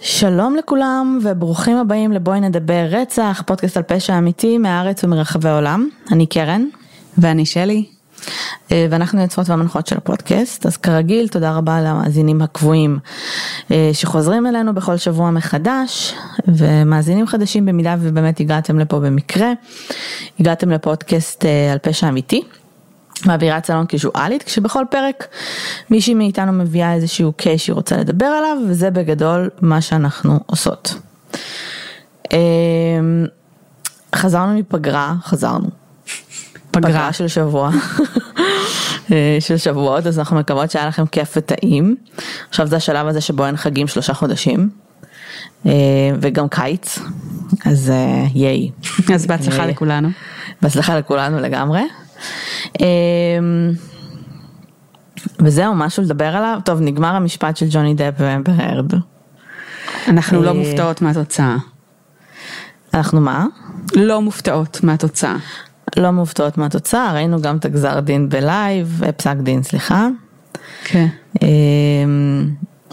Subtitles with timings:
[0.00, 5.88] שלום לכולם וברוכים הבאים לבואי נדבר רצח, פודקאסט על פשע אמיתי מהארץ ומרחבי העולם.
[6.12, 6.64] אני קרן.
[7.18, 7.93] ואני שלי.
[8.72, 12.98] אה, ואנחנו יוצרות והמנחות של הפודקאסט, אז כרגיל תודה רבה למאזינים הקבועים
[13.70, 16.14] אה, שחוזרים אלינו בכל שבוע מחדש,
[16.48, 19.52] ומאזינים חדשים במידה ובאמת הגעתם לפה במקרה,
[20.40, 22.42] הגעתם לפודקאסט אה, על פשע אמיתי.
[23.26, 25.26] באווירת סלון קיזואלית, כשבכל פרק
[25.90, 30.94] מישהי מאיתנו מביאה איזשהו קייס שהיא רוצה לדבר עליו, וזה בגדול מה שאנחנו עושות.
[34.14, 35.83] חזרנו מפגרה, חזרנו.
[36.74, 37.70] פגרה, פגרה של שבוע,
[39.46, 41.96] של שבועות, אז אנחנו מקוות שהיה לכם כיף וטעים.
[42.48, 44.70] עכשיו זה השלב הזה שבו אין חגים שלושה חודשים,
[46.20, 46.98] וגם קיץ,
[47.64, 47.92] אז
[48.34, 48.70] ייי.
[49.14, 50.08] אז בהצלחה לכולנו.
[50.62, 51.82] בהצלחה לכולנו לגמרי.
[55.40, 56.58] וזהו, משהו לדבר עליו?
[56.64, 58.92] טוב, נגמר המשפט של ג'וני דפ ואמבר הרד.
[60.08, 61.56] אנחנו לא מופתעות מהתוצאה.
[62.94, 63.46] אנחנו מה?
[63.94, 65.36] לא מופתעות מהתוצאה.
[65.96, 70.08] לא מופתעות מהתוצאה, ראינו גם את הגזר דין ב live, פסק דין, סליחה.
[70.84, 71.06] כן.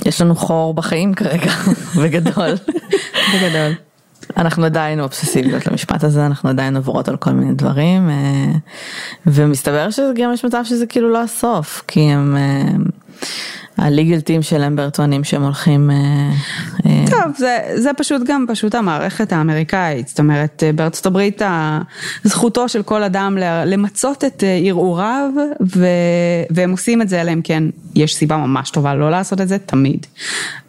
[0.06, 1.52] יש לנו חור בחיים כרגע,
[2.04, 2.54] בגדול.
[3.34, 3.72] בגדול.
[4.38, 8.10] אנחנו עדיין אובססיביות למשפט הזה, אנחנו עדיין עוברות על כל מיני דברים,
[9.26, 12.38] ומסתבר שגם יש מצב שזה כאילו לא הסוף, כי הם...
[13.82, 15.92] הליגל טים של אמבר טוענים שהם הולכים...
[16.84, 21.42] טוב, זה, זה פשוט גם פשוט המערכת האמריקאית, זאת אומרת בארצות הברית
[22.24, 25.30] זכותו של כל אדם למצות את ערעוריו
[25.76, 25.88] ו,
[26.50, 27.64] והם עושים את זה אלא אם כן
[27.96, 30.06] יש סיבה ממש טובה לא לעשות את זה תמיד.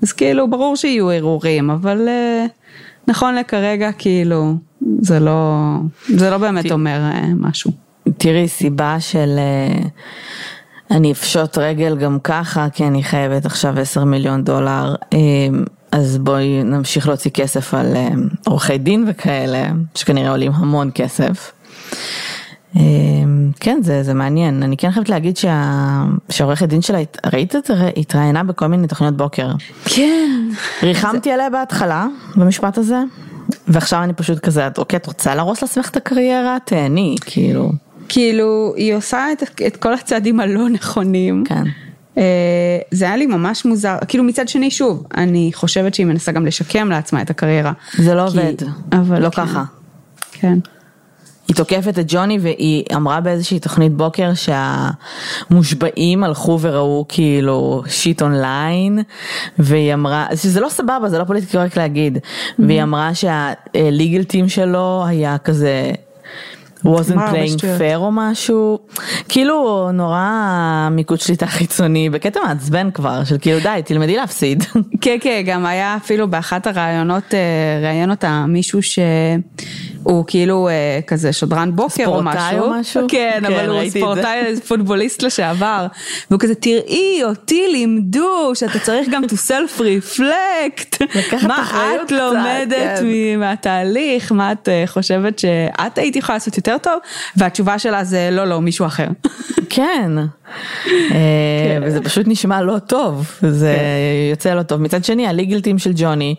[0.02, 2.08] אז כאילו ברור שיהיו ערעורים אבל
[3.08, 4.54] נכון לכרגע כאילו
[5.00, 5.66] זה לא,
[6.08, 7.00] זה לא באמת אומר
[7.36, 7.72] משהו.
[8.18, 9.38] תראי סיבה של...
[10.92, 14.94] אני אפשוט רגל גם ככה כי אני חייבת עכשיו 10 מיליון דולר
[15.92, 17.96] אז בואי נמשיך להוציא כסף על
[18.46, 21.52] עורכי דין וכאלה שכנראה עולים המון כסף.
[23.60, 26.04] כן זה זה מעניין אני כן חייבת להגיד שה...
[26.30, 26.98] שעורכת דין שלה
[27.32, 29.48] ראית את זה התראיינה בכל מיני תוכניות בוקר.
[29.84, 30.48] כן.
[30.82, 31.34] ריחמתי זה...
[31.34, 33.02] עליה בהתחלה במשפט הזה
[33.68, 37.72] ועכשיו אני פשוט כזה אוקיי את רוצה להרוס לעצמך את הקריירה תהני כאילו.
[38.12, 41.44] כאילו היא עושה את, את כל הצעדים הלא נכונים.
[41.46, 41.64] כן.
[42.90, 46.90] זה היה לי ממש מוזר, כאילו מצד שני שוב, אני חושבת שהיא מנסה גם לשקם
[46.90, 47.72] לעצמה את הקריירה.
[47.98, 48.54] זה לא עובד,
[48.92, 49.46] אבל לא כן.
[49.46, 49.64] ככה.
[50.32, 50.58] כן.
[51.48, 58.98] היא תוקפת את ג'וני והיא אמרה באיזושהי תוכנית בוקר שהמושבעים הלכו וראו כאילו שיט אונליין
[59.58, 62.18] והיא אמרה, שזה לא סבבה זה לא פוליטיקלי קורקט להגיד,
[62.58, 65.92] והיא אמרה שהליגל טים שלו היה כזה
[66.86, 68.78] wasn't playing fair או משהו,
[69.28, 70.28] כאילו נורא
[70.90, 74.64] מיקוד שליטה חיצוני, בקטע מעצבן כבר, של כאילו די, תלמדי להפסיד.
[75.02, 77.34] כן, כן, גם היה אפילו באחת הראיונות,
[77.82, 80.68] ראיין אותה מישהו שהוא כאילו
[81.06, 82.40] כזה שדרן בוקר או משהו.
[82.40, 83.06] ספורטאי או משהו?
[83.08, 85.86] כן, אבל הוא ספורטאי, פוטבוליסט לשעבר.
[86.30, 91.04] והוא כזה, תראי, אותי לימדו שאתה צריך גם to self reflect.
[91.48, 93.00] מה את לומדת
[93.38, 96.98] מהתהליך, מה את חושבת שאת היית יכולה לעשות יותר טוב,
[97.36, 99.06] והתשובה שלה זה לא, לא, מישהו אחר.
[99.74, 100.10] כן,
[101.82, 103.76] וזה פשוט נשמע לא טוב, זה
[104.30, 104.80] יוצא לא טוב.
[104.80, 106.34] מצד שני, הליגלטים של ג'וני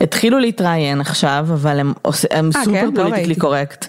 [0.00, 1.80] התחילו להתראיין עכשיו, אבל
[2.30, 3.86] הם סופר פוליטיקלי קורקט.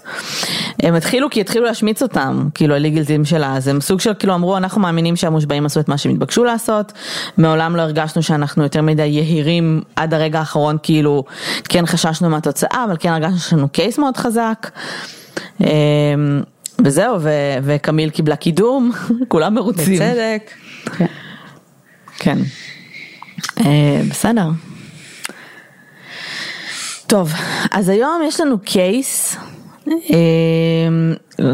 [0.82, 4.56] הם התחילו כי התחילו להשמיץ אותם, כאילו הליגלטים שלה, אז הם סוג של כאילו אמרו,
[4.56, 6.92] אנחנו מאמינים שהמושבעים עשו את מה שהם התבקשו לעשות,
[7.38, 11.24] מעולם לא הרגשנו שאנחנו יותר מדי יהירים עד הרגע האחרון, כאילו
[11.68, 14.70] כן חששנו מהתוצאה, אבל כן הרגשנו שיש לנו קייס מאוד חזק.
[16.84, 17.16] וזהו,
[17.62, 18.92] וקמיל קיבלה קידום,
[19.28, 19.94] כולם מרוצים.
[19.94, 20.50] בצדק.
[22.18, 22.38] כן.
[24.10, 24.48] בסדר.
[27.06, 27.32] טוב,
[27.70, 29.36] אז היום יש לנו קייס,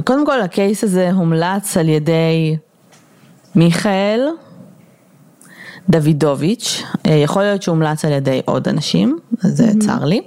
[0.05, 2.57] קודם כל הקייס הזה הומלץ על ידי
[3.55, 4.29] מיכאל
[5.89, 10.21] דוידוביץ', יכול להיות שהומלץ על ידי עוד אנשים, אז זה צר לי.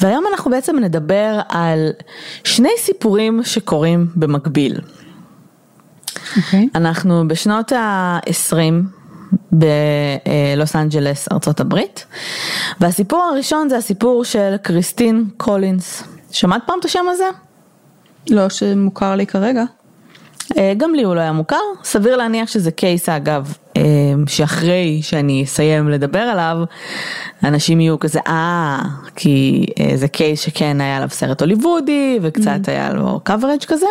[0.00, 1.90] והיום אנחנו בעצם נדבר על
[2.44, 4.80] שני סיפורים שקורים במקביל.
[6.36, 6.56] Okay.
[6.74, 8.72] אנחנו בשנות ה-20
[9.52, 12.06] בלוס אנג'לס, ארצות הברית,
[12.80, 16.02] והסיפור הראשון זה הסיפור של קריסטין קולינס.
[16.30, 17.24] שמעת פעם את השם הזה?
[18.30, 19.64] לא שמוכר לי כרגע.
[20.76, 23.54] גם לי הוא לא היה מוכר, סביר להניח שזה case אגב
[24.26, 26.56] שאחרי שאני אסיים לדבר עליו,
[27.44, 28.78] אנשים יהיו כזה, אה,
[29.16, 32.70] כי זה case שכן היה עליו סרט הוליוודי וקצת mm.
[32.70, 33.86] היה לו coverage כזה.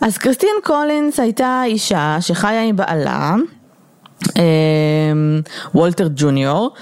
[0.00, 3.34] אז קריסטין קולינס הייתה אישה שחיה עם בעלה,
[5.74, 6.74] וולטר ג'וניור.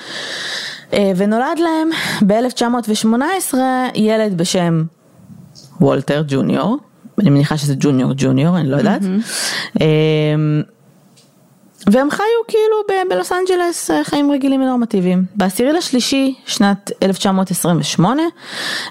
[0.93, 1.91] אה, ונולד להם
[2.27, 3.55] ב-1918
[3.95, 4.85] ילד בשם
[5.81, 6.79] וולטר ג'וניור,
[7.21, 9.03] אני מניחה שזה ג'וניור ג'וניור, אני לא יודעת.
[9.03, 9.79] Mm-hmm.
[11.87, 12.77] והם חיו כאילו
[13.11, 15.25] בלוס אנג'לס אה, חיים רגילים ונורמטיביים.
[15.35, 18.23] בעשירי לשלישי שנת 1928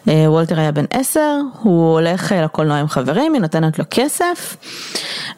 [0.07, 4.57] וולטר היה בן עשר, הוא הולך לקולנוע עם חברים, היא נותנת לו כסף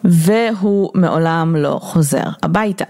[0.03, 2.85] והוא מעולם לא חוזר הביתה.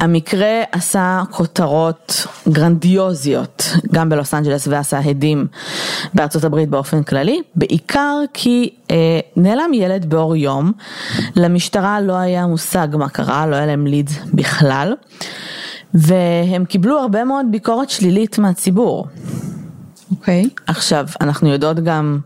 [0.00, 5.46] המקרה עשה כותרות גרנדיוזיות גם בלוס אנג'לס ועשה הדים
[6.14, 10.72] בארצות הברית באופן כללי, בעיקר כי אה, נעלם ילד באור יום,
[11.36, 14.94] למשטרה לא היה מושג מה קרה, לא היה להם ליד בכלל,
[15.94, 19.06] והם קיבלו הרבה מאוד ביקורת שלילית מהציבור.
[20.10, 20.44] אוקיי.
[20.44, 20.62] Okay.
[20.66, 22.18] עכשיו, אנחנו יודעות גם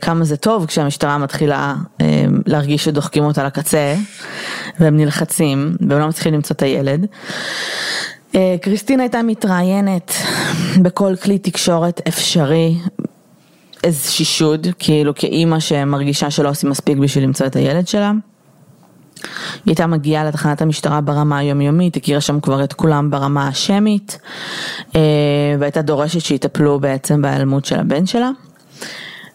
[0.00, 3.94] כמה זה טוב כשהמשטרה מתחילה אה, להרגיש שדוחקים אותה לקצה
[4.80, 7.06] והם נלחצים והם לא מצליחים למצוא את הילד.
[8.34, 10.12] אה, קריסטין הייתה מתראיינת
[10.82, 12.76] בכל כלי תקשורת אפשרי,
[13.84, 18.12] איזה שישוד, כאילו כאימא שמרגישה שלא עושים מספיק בשביל למצוא את הילד שלה.
[19.54, 24.18] היא הייתה מגיעה לתחנת המשטרה ברמה היומיומית, הכירה שם כבר את כולם ברמה השמית,
[25.58, 28.30] והייתה דורשת שיטפלו בעצם בהיעלמות של הבן שלה.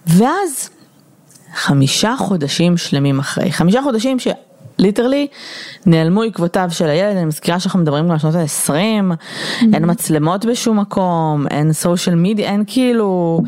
[0.08, 0.70] ואז
[1.56, 5.28] חמישה חודשים שלמים אחרי, חמישה חודשים שליטרלי
[5.86, 9.66] נעלמו עקבותיו של הילד, אני מזכירה שאנחנו מדברים גם על שנות ה-20, mm-hmm.
[9.74, 13.42] אין מצלמות בשום מקום, אין סושיאל מדיה, אין כאילו,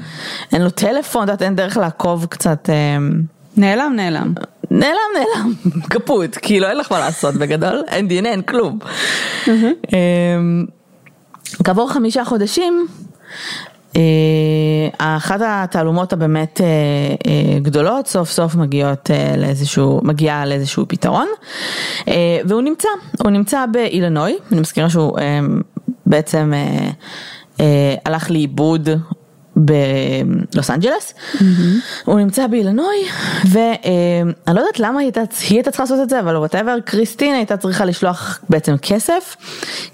[0.53, 2.69] אין לו טלפון, אין דרך לעקוב קצת.
[2.69, 3.21] אמ,
[3.57, 4.33] נעלם, נעלם.
[4.71, 5.53] נעלם, נעלם,
[5.89, 8.79] קפוט, כאילו אין לך מה לעשות בגדול, אין דנ"א, אין כלום.
[9.45, 9.89] Mm-hmm.
[11.63, 12.87] כעבור חמישה חודשים,
[14.97, 16.65] אחת התעלומות הבאמת אה,
[17.31, 21.27] אה, גדולות סוף סוף מגיעות לאיזשהו, מגיעה לאיזשהו פתרון
[22.45, 22.89] והוא נמצא,
[23.23, 25.17] הוא נמצא באילנוי, אני מזכירה שהוא
[26.05, 26.53] בעצם
[28.05, 28.89] הלך לאיבוד
[29.55, 31.43] בלוס אנג'לס, mm-hmm.
[32.05, 32.95] הוא נמצא באילנוי
[33.45, 37.35] ואני לא יודעת למה היא הייתה, היא הייתה צריכה לעשות את זה אבל whatever קריסטין
[37.35, 39.35] הייתה צריכה לשלוח בעצם כסף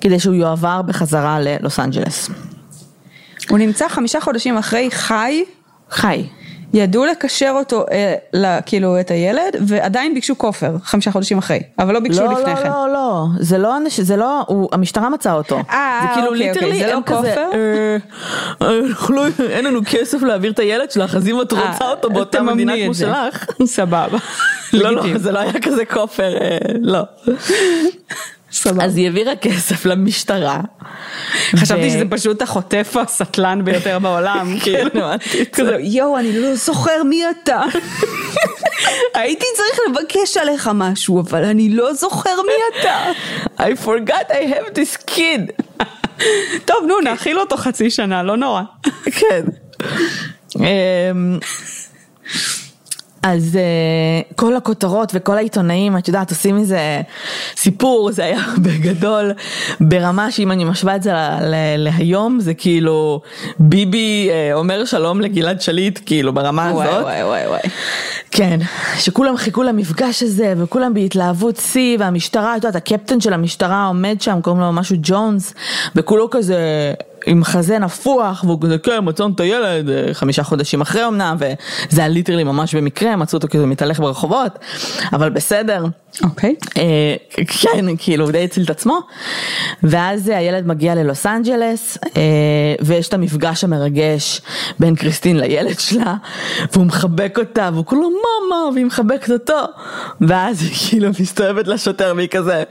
[0.01, 2.29] כדי שהוא יועבר בחזרה ללוס אנג'לס.
[3.49, 5.43] הוא נמצא חמישה חודשים אחרי חי.
[5.89, 6.23] חי.
[6.73, 7.85] ידעו לקשר אותו,
[8.35, 12.51] אה, כאילו את הילד, ועדיין ביקשו כופר, חמישה חודשים אחרי, אבל לא ביקשו לא, לפני
[12.51, 12.69] לא, כן.
[12.69, 15.59] לא, לא, לא, זה לא, זה לא, הוא, המשטרה מצאה אותו.
[15.69, 17.49] אה, זה כאילו אוקיי, literally, אוקיי, זה לא כופר?
[17.53, 17.97] אה,
[18.61, 18.79] אה,
[19.09, 22.41] לא, אין לנו כסף להעביר את הילד שלך, אז אם את רוצה אה, אותו באותה
[22.41, 23.45] מדינה כמו שלך.
[23.65, 24.17] סבבה.
[24.73, 27.01] לא, לא, זה לא היה כזה כופר, אה, לא.
[28.53, 28.85] סבבה.
[28.85, 30.61] אז היא העבירה כסף למשטרה.
[31.55, 35.09] חשבתי שזה פשוט החוטף הסטלן ביותר בעולם, כן, כאילו,
[35.53, 37.61] כזה יואו אני לא זוכר מי אתה.
[39.13, 43.11] הייתי צריך לבקש עליך משהו אבל אני לא זוכר מי אתה.
[43.57, 45.63] I forgot I have this kid.
[46.65, 48.61] טוב נו נאכיל אותו חצי שנה לא נורא.
[49.11, 49.43] כן.
[53.23, 57.01] אז uh, כל הכותרות וכל העיתונאים, את יודעת, עושים מזה
[57.55, 59.31] סיפור, זה היה בגדול,
[59.81, 61.11] ברמה שאם אני משווה את זה
[61.77, 63.21] להיום, זה כאילו
[63.59, 67.03] ביבי uh, אומר שלום לגלעד שליט, כאילו ברמה וואי, הזאת.
[67.03, 67.61] וואי וואי וואי.
[68.31, 68.59] כן,
[68.99, 74.39] שכולם חיכו למפגש הזה, וכולם בהתלהבות שיא, והמשטרה, את יודעת, הקפטן של המשטרה עומד שם,
[74.41, 75.53] קוראים לו משהו ג'ונס,
[75.95, 76.93] וכולו כזה...
[77.25, 82.01] עם חזה נפוח והוא כזה כן מצאנו את הילד אה, חמישה חודשים אחרי אמנם וזה
[82.01, 84.59] היה literally ממש במקרה מצאו אותו כאילו מתהלך ברחובות
[85.13, 85.85] אבל בסדר.
[86.23, 86.55] אוקיי.
[86.59, 86.79] Okay.
[86.79, 87.15] אה,
[87.47, 88.99] כן כאילו הוא די הציל את עצמו
[89.83, 92.21] ואז הילד מגיע ללוס אנג'לס אה,
[92.81, 94.41] ויש את המפגש המרגש
[94.79, 96.15] בין קריסטין לילד שלה
[96.73, 99.59] והוא מחבק אותה והוא כולו mama והיא מחבקת אותו
[100.21, 102.63] ואז היא כאילו מסתובבת לשוטר והיא כזה.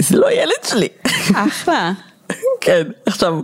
[0.00, 0.88] זה לא ילד שלי.
[1.34, 1.92] אחלה.
[2.64, 3.34] כן, עכשיו,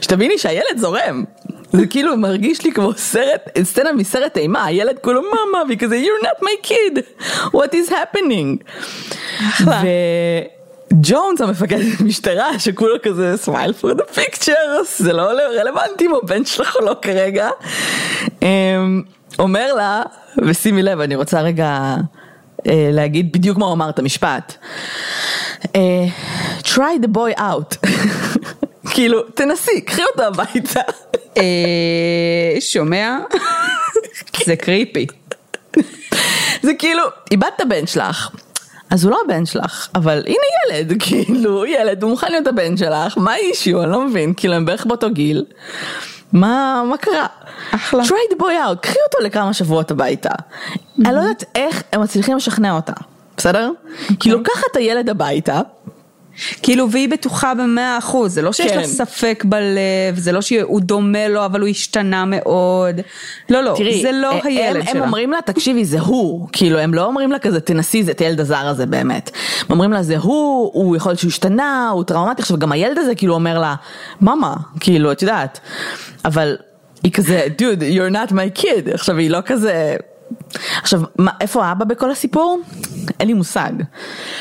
[0.00, 1.24] שתביני שהילד זורם.
[1.72, 6.24] זה כאילו מרגיש לי כמו סרט, סצנה מסרט אימה, הילד כולו מאמה, והיא כזה you're
[6.26, 8.64] not my kid, what is happening.
[9.60, 15.22] וג'ונס המפקד משטרה שכולו כזה smile for the pictures, זה לא
[15.60, 17.48] רלוונטי אם הבן שלך או לא כרגע,
[18.42, 19.02] אמ,
[19.38, 20.02] אומר לה,
[20.46, 21.96] ושימי לב אני רוצה רגע
[22.66, 24.54] אה, להגיד בדיוק מה הוא אמר את המשפט.
[25.76, 26.06] אה,
[26.62, 27.76] try the boy out.
[28.94, 30.80] כאילו, תנסי, קחי אותו הביתה.
[31.36, 33.18] אה, שומע?
[34.46, 35.06] זה קריפי.
[36.62, 38.30] זה כאילו, איבדת בן שלך.
[38.90, 43.18] אז הוא לא הבן שלך, אבל הנה ילד, כאילו, ילד, הוא מוכן להיות הבן שלך,
[43.18, 45.44] מה האישיו, אני לא מבין, כאילו הם בערך באותו גיל.
[46.32, 47.26] מה, מה קרה?
[47.70, 48.02] אחלה.
[48.02, 50.30] try the boy out, קחי אותו לכמה שבועות הביתה.
[51.04, 52.92] אני לא יודעת איך הם מצליחים לשכנע אותה,
[53.36, 53.70] בסדר?
[54.20, 55.60] כי לוקחת את הילד הביתה,
[56.62, 58.78] כאילו והיא בטוחה במאה אחוז, זה לא שיש כן.
[58.78, 63.00] לה ספק בלב, זה לא שהוא דומה לו אבל הוא השתנה מאוד,
[63.50, 65.04] לא לא, תראי, זה לא הם, הילד הם שלה.
[65.04, 68.66] אומרים לה, תקשיבי, זה הוא, כאילו, הם לא אומרים לה כזה, תנסי את הילד הזר
[68.66, 69.30] הזה באמת.
[69.60, 72.98] הם אומרים לה, זה הוא, הוא יכול להיות שהוא השתנה, הוא טראומטי, עכשיו גם הילד
[72.98, 73.74] הזה כאילו אומר לה,
[74.20, 75.60] מאמה, כאילו, את יודעת,
[76.24, 76.56] אבל
[77.02, 79.96] היא כזה, dude, you're not my kid, עכשיו היא לא כזה...
[80.82, 82.60] עכשיו, מה, איפה האבא בכל הסיפור?
[83.20, 83.72] אין לי מושג.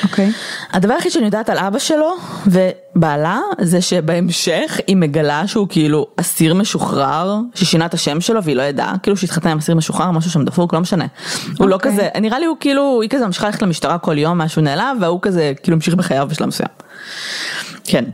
[0.04, 0.32] אוקיי.
[0.72, 2.16] הדבר היחיד שאני יודעת על אבא שלו
[2.48, 8.62] ובעלה זה שבהמשך היא מגלה שהוא כאילו אסיר משוחרר ששינה את השם שלו והיא לא
[8.62, 11.06] ידעה כאילו שהתחתנה עם אסיר משוחרר משהו שם דפוק לא משנה.
[11.58, 11.92] הוא לא אוקיי.
[11.92, 15.20] כזה נראה לי הוא כאילו היא כזה ממשיכה ללכת למשטרה כל יום משהו נעלב והוא
[15.22, 16.70] כזה כאילו המשיך בחייו בשלב מסוים.
[17.84, 18.06] כן.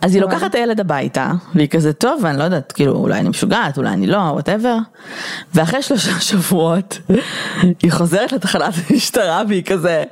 [0.00, 3.28] אז היא לוקחת את הילד הביתה, והיא כזה טוב, ואני לא יודעת, כאילו, אולי אני
[3.28, 4.76] משוגעת, אולי אני לא, whatever.
[5.54, 6.98] ואחרי שלושה שבועות,
[7.82, 10.04] היא חוזרת לתחנת המשטרה, והיא כזה,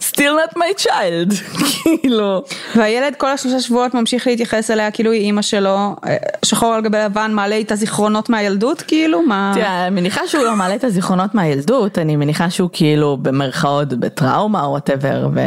[0.00, 1.34] still not my child,
[1.82, 2.42] כאילו.
[2.76, 6.98] והילד כל השלושה שבועות ממשיך להתייחס אליה כאילו היא אימא שלו, אה, שחור על גבי
[6.98, 9.52] לבן, מעלה איתה זיכרונות מהילדות כאילו, מה...
[9.54, 14.64] תראה, אני מניחה שהוא לא מעלה את הזיכרונות מהילדות, אני מניחה שהוא כאילו במרכאות בטראומה
[14.64, 15.40] או whatever, ו...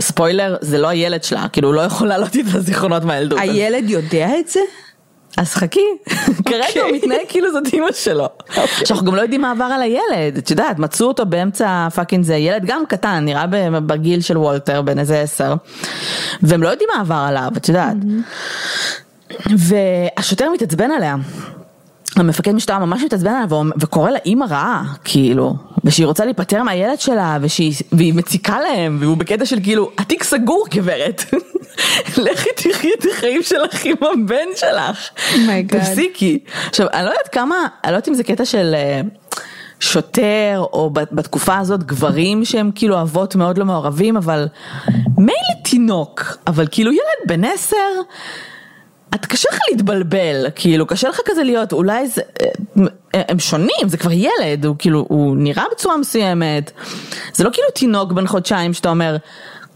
[0.00, 3.38] ספוילר, זה לא הילד שלה, כאילו הוא לא יכול להעלות איתה זיכרונות מהילדות.
[3.42, 4.60] הילד יודע את זה?
[5.36, 5.80] אז חכי,
[6.48, 8.28] כרגע הוא מתנהג כאילו זאת אימא שלו.
[8.84, 12.36] שאנחנו גם לא יודעים מה עבר על הילד, את יודעת, מצאו אותו באמצע fucking זה,
[12.36, 13.46] ילד גם קטן, נראה
[13.86, 15.54] בגיל של וולטר, בן איזה עשר,
[16.42, 17.96] והם לא יודעים מה עבר עליו, את יודעת.
[19.56, 21.16] והשוטר מתעצבן עליה.
[22.16, 25.54] המפקד משטרה ממש מתעצבן ואומר- וקורא לה אימא רעה, כאילו,
[25.84, 30.66] ושהיא רוצה להיפטר מהילד שלה, ושהיא, והיא מציקה להם, והוא בקטע של כאילו, התיק סגור
[30.70, 31.24] גברת,
[32.24, 35.78] לכי תחי את החיים שלך עם הבן שלך, Oh.
[35.78, 36.38] תפסיקי.
[36.68, 37.54] עכשיו, אני לא יודעת כמה,
[37.84, 39.00] אני לא יודעת אם זה קטע של אה,
[39.80, 44.48] שוטר, או בת- בתקופה הזאת גברים שהם כאילו אבות מאוד לא מעורבים, אבל
[45.18, 45.32] מילא
[45.64, 47.76] תינוק, אבל כאילו ילד בן עשר,
[49.20, 52.46] את קשה לך להתבלבל, כאילו קשה לך כזה להיות, אולי זה, אה,
[53.28, 56.70] הם שונים, זה כבר ילד, הוא כאילו, הוא נראה בצורה מסוימת,
[57.34, 59.16] זה לא כאילו תינוק בן חודשיים שאתה אומר,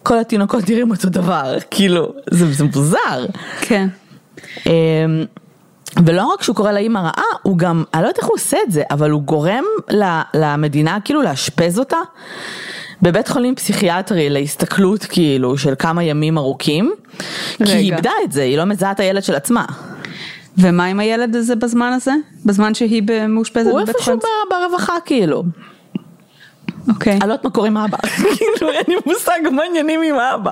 [0.02, 3.26] כל התינוקות נראים אותו דבר, כאילו, זה, זה מוזר.
[3.61, 3.88] כן.
[4.66, 4.73] אמ,
[6.06, 8.73] ולא רק שהוא קורא לאימא רעה, הוא גם, אני לא יודעת איך הוא עושה את
[8.73, 11.97] זה, אבל הוא גורם ל- למדינה כאילו לאשפז אותה
[13.02, 17.25] בבית חולים פסיכיאטרי להסתכלות כאילו של כמה ימים ארוכים, כי
[17.59, 17.78] היא רגע.
[17.78, 19.64] איבדה את זה, היא לא מזהה את הילד של עצמה.
[20.59, 22.12] ומה עם הילד הזה בזמן הזה?
[22.47, 24.21] בזמן שהיא מאושפזת הוא בבית איפשהו חולים?
[24.21, 25.42] ב- ברווחה כאילו.
[26.88, 27.12] אוקיי.
[27.12, 27.99] אני לא יודעת מה קורה עם האבא,
[28.37, 30.50] כאילו אין לי מושג מה העניינים עם האבא.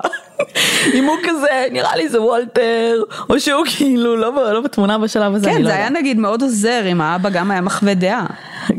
[0.94, 5.50] אם הוא כזה, נראה לי זה וולטר, או שהוא כאילו לא לא בתמונה בשלב הזה,
[5.50, 5.90] כן, לא זה היה.
[5.90, 8.26] נגיד מאוד עוזר אם האבא גם היה מחווה דעה.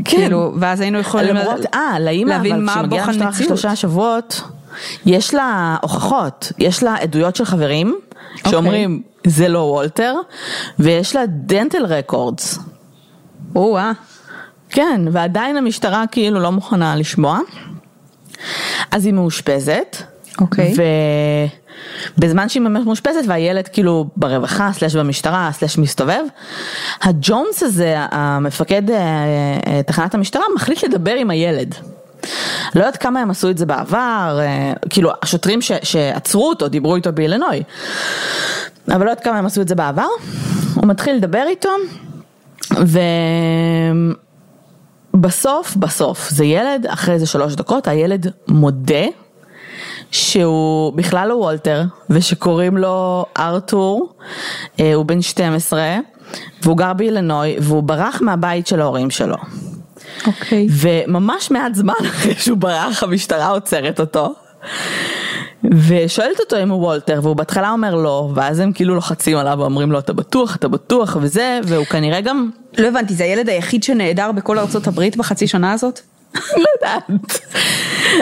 [0.06, 3.34] כאילו, ואז היינו יכולים למרות, אה, לאימא, להבין מה אחרי מציאות.
[3.36, 4.42] שלושה שבועות,
[5.06, 7.96] יש לה הוכחות, יש לה עדויות של חברים,
[8.38, 8.52] אוקיי.
[8.52, 10.16] שאומרים, זה לא וולטר,
[10.80, 12.60] ויש לה דנטל רקורדס.
[13.56, 13.92] או-אה.
[14.70, 17.40] כן, ועדיין המשטרה כאילו לא מוכנה לשמוע.
[18.92, 19.98] אז היא מאושפזת.
[20.42, 20.74] אוקיי.
[22.18, 26.22] ובזמן שהיא ממש מאושפזת והילד כאילו ברווחה, סלש במשטרה, סלש מסתובב,
[27.02, 28.98] הג'ונס הזה, המפקד אה,
[29.68, 31.76] אה, תחנת המשטרה, מחליט לדבר עם הילד.
[32.76, 36.96] לא יודעת כמה הם עשו את זה בעבר, אה, כאילו השוטרים ש, שעצרו אותו דיברו
[36.96, 37.64] איתו באילינוי,
[38.88, 40.08] אבל לא יודעת כמה הם עשו את זה בעבר.
[40.76, 41.70] הוא מתחיל לדבר איתו,
[42.72, 44.29] ובסוף,
[45.14, 49.06] בסוף, זה ילד, אחרי איזה שלוש דקות, הילד מודה
[50.12, 54.14] שהוא בכלל לא וולטר, ושקוראים לו ארתור,
[54.80, 55.98] אה, הוא בן 12,
[56.64, 59.38] והוא גר באילינוי, והוא ברח מהבית של ההורים שלו.
[60.28, 60.68] אוקיי.
[60.70, 64.34] וממש מעט זמן אחרי שהוא ברח, המשטרה עוצרת אותו.
[65.72, 69.92] ושואלת אותו אם הוא וולטר, והוא בהתחלה אומר לא, ואז הם כאילו לוחצים עליו ואומרים
[69.92, 74.32] לו אתה בטוח, אתה בטוח וזה, והוא כנראה גם, לא הבנתי, זה הילד היחיד שנעדר
[74.32, 76.00] בכל ארצות הברית בחצי שנה הזאת?
[76.58, 77.40] לא יודעת.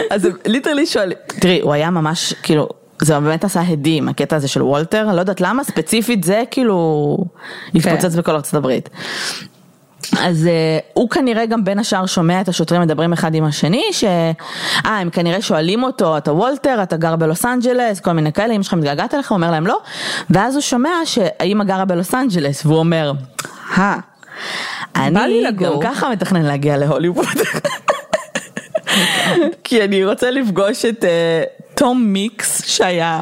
[0.10, 2.70] אז literally שואלים, תראי, הוא היה ממש, כאילו,
[3.01, 7.18] זה באמת עשה הדים, הקטע הזה של וולטר, לא יודעת למה, ספציפית זה כאילו,
[7.75, 8.89] התפוצץ בכל ארצות הברית.
[10.20, 14.04] אז uh, הוא כנראה גם בין השאר שומע את השוטרים מדברים אחד עם השני, ש...
[14.04, 14.32] אה,
[14.86, 18.74] הם כנראה שואלים אותו, אתה וולטר, אתה גר בלוס אנג'לס, כל מיני כאלה, אמא שלך
[18.74, 19.80] מתגעגעת אליך, הוא אומר להם לא,
[20.30, 23.12] ואז הוא שומע שהאמא גרה בלוס אנג'לס, והוא אומר,
[23.77, 23.98] אה,
[24.96, 27.25] אני גם ככה מתכנן להגיע להוליווד.
[29.63, 31.06] כי אני רוצה לפגוש את
[31.75, 33.22] תום מיקס שהיה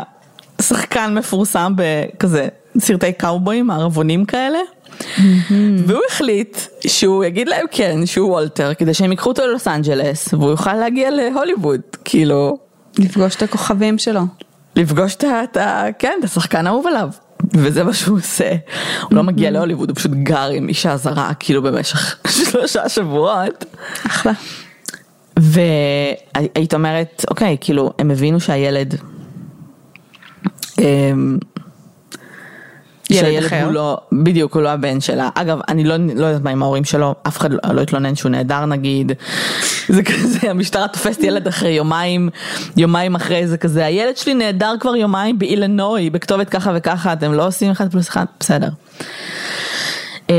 [0.61, 2.47] שחקן מפורסם בכזה
[2.79, 4.59] סרטי קאובויים, מערבונים כאלה.
[5.87, 10.49] והוא החליט שהוא יגיד להם כן, שהוא וולטר, כדי שהם ייקחו אותו ללוס אנג'לס, והוא
[10.49, 12.57] יוכל להגיע להוליווד, כאילו.
[12.99, 14.21] לפגוש את הכוכבים שלו.
[14.75, 15.85] לפגוש את ה...
[15.99, 17.09] כן, את השחקן האהוב עליו.
[17.53, 18.51] וזה מה שהוא עושה.
[19.01, 22.17] הוא לא מגיע להוליווד, הוא פשוט גר עם אישה זרה, כאילו במשך
[22.51, 23.65] שלושה שבועות.
[24.05, 24.31] אחלה.
[25.39, 28.95] והיית אומרת, אוקיי, כאילו, הם הבינו שהילד...
[33.21, 33.63] אמ, ילד אחר.
[33.63, 35.29] הוא לא, בדיוק, הוא לא הבן שלה.
[35.35, 38.29] אגב, אני לא, לא יודעת מה עם ההורים שלו, אף אחד לא, לא התלונן שהוא
[38.29, 39.11] נהדר נגיד.
[39.89, 42.29] זה כזה, המשטרה תופסת ילד אחרי יומיים,
[42.77, 47.47] יומיים אחרי זה כזה, הילד שלי נהדר כבר יומיים באילנוי, בכתובת ככה וככה, אתם לא
[47.47, 48.69] עושים אחד פלוס אחד, בסדר.
[50.29, 50.35] אמ,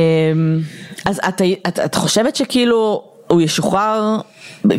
[1.04, 4.20] אז את, את, את חושבת שכאילו הוא ישוחרר,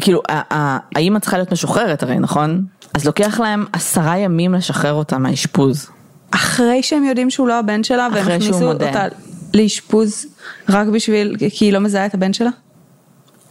[0.01, 2.65] כאילו האמא צריכה להיות משוחררת הרי, נכון?
[2.93, 5.89] אז לוקח להם עשרה ימים לשחרר אותה מהאשפוז.
[6.31, 9.05] אחרי שהם יודעים שהוא לא הבן שלה, והם הכניסו אותה
[9.53, 10.25] לאשפוז
[10.69, 12.49] רק בשביל, כי היא לא מזהה את הבן שלה?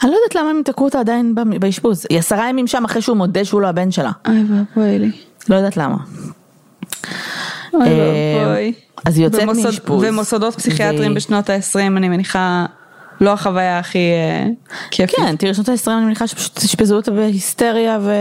[0.03, 3.17] אני לא יודעת למה הם תקעו אותה עדיין באשפוז, היא עשרה ימים שם אחרי שהוא
[3.17, 4.11] מודה שהוא לא הבן שלה.
[4.29, 5.11] אוי ואבוי לי.
[5.49, 5.97] לא יודעת למה.
[7.75, 8.73] אוי ואבוי.
[9.05, 10.05] אז היא יוצאת מאשפוז.
[10.09, 12.67] ומוסדות פסיכיאטרים בשנות ה-20, אני מניחה,
[13.21, 14.09] לא החוויה הכי
[14.91, 15.17] כיפית.
[15.17, 18.13] כן, תראי, שנות ה-20 אני מניחה שפשוט אשפזו אותה בהיסטריה ו...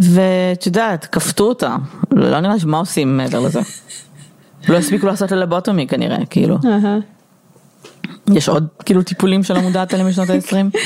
[0.00, 1.76] ואת יודעת, כפתו אותה,
[2.10, 3.60] לא נראה שמה עושים מעבר לזה.
[4.68, 6.58] לא הספיקו לעשות ללבוטומי כנראה, כאילו.
[8.34, 10.78] יש עוד כאילו טיפולים שלא מודעת עליהם בשנות ה-20?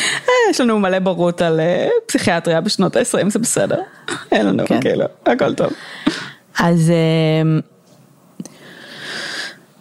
[0.50, 1.60] יש לנו מלא ברות על
[2.06, 3.80] פסיכיאטריה בשנות ה-20, זה בסדר.
[4.32, 5.72] אין לנו, כאילו, הכל טוב.
[6.58, 6.92] אז...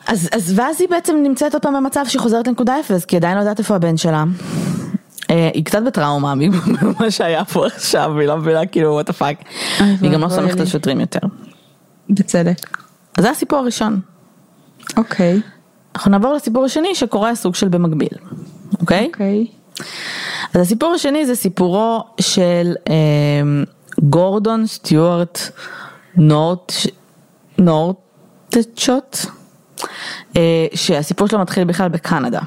[0.08, 3.36] אז, אז ואז היא בעצם נמצאת עוד פעם במצב שהיא חוזרת לנקודה אפס, כי עדיין
[3.36, 4.24] לא יודעת איפה הבן שלה.
[5.54, 9.38] היא קצת בטראומה ממה שהיה פה עכשיו, היא לא מבינה כאילו וואט הפאק.
[9.80, 11.20] היא גם לא סומכת על שוטרים יותר.
[12.10, 12.78] בצדק.
[13.18, 14.00] אז זה הסיפור הראשון.
[14.98, 15.42] אוקיי.
[15.96, 18.10] אנחנו נעבור לסיפור השני שקורה סוג של במקביל,
[18.82, 19.06] אוקיי?
[19.06, 19.48] אוקיי.
[20.54, 22.74] אז הסיפור השני זה סיפורו של
[24.02, 25.40] גורדון סטיוארט
[26.16, 26.74] נורט,
[27.58, 29.18] נורטצ'וט,
[30.74, 32.40] שהסיפור שלו מתחיל בכלל בקנדה.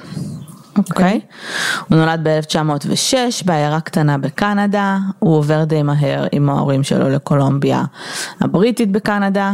[0.78, 1.20] אוקיי?
[1.22, 1.84] Okay.
[1.88, 7.84] הוא נולד ב-1906 בעיירה קטנה בקנדה, הוא עובר די מהר עם ההורים שלו לקולומביה
[8.40, 9.52] הבריטית בקנדה.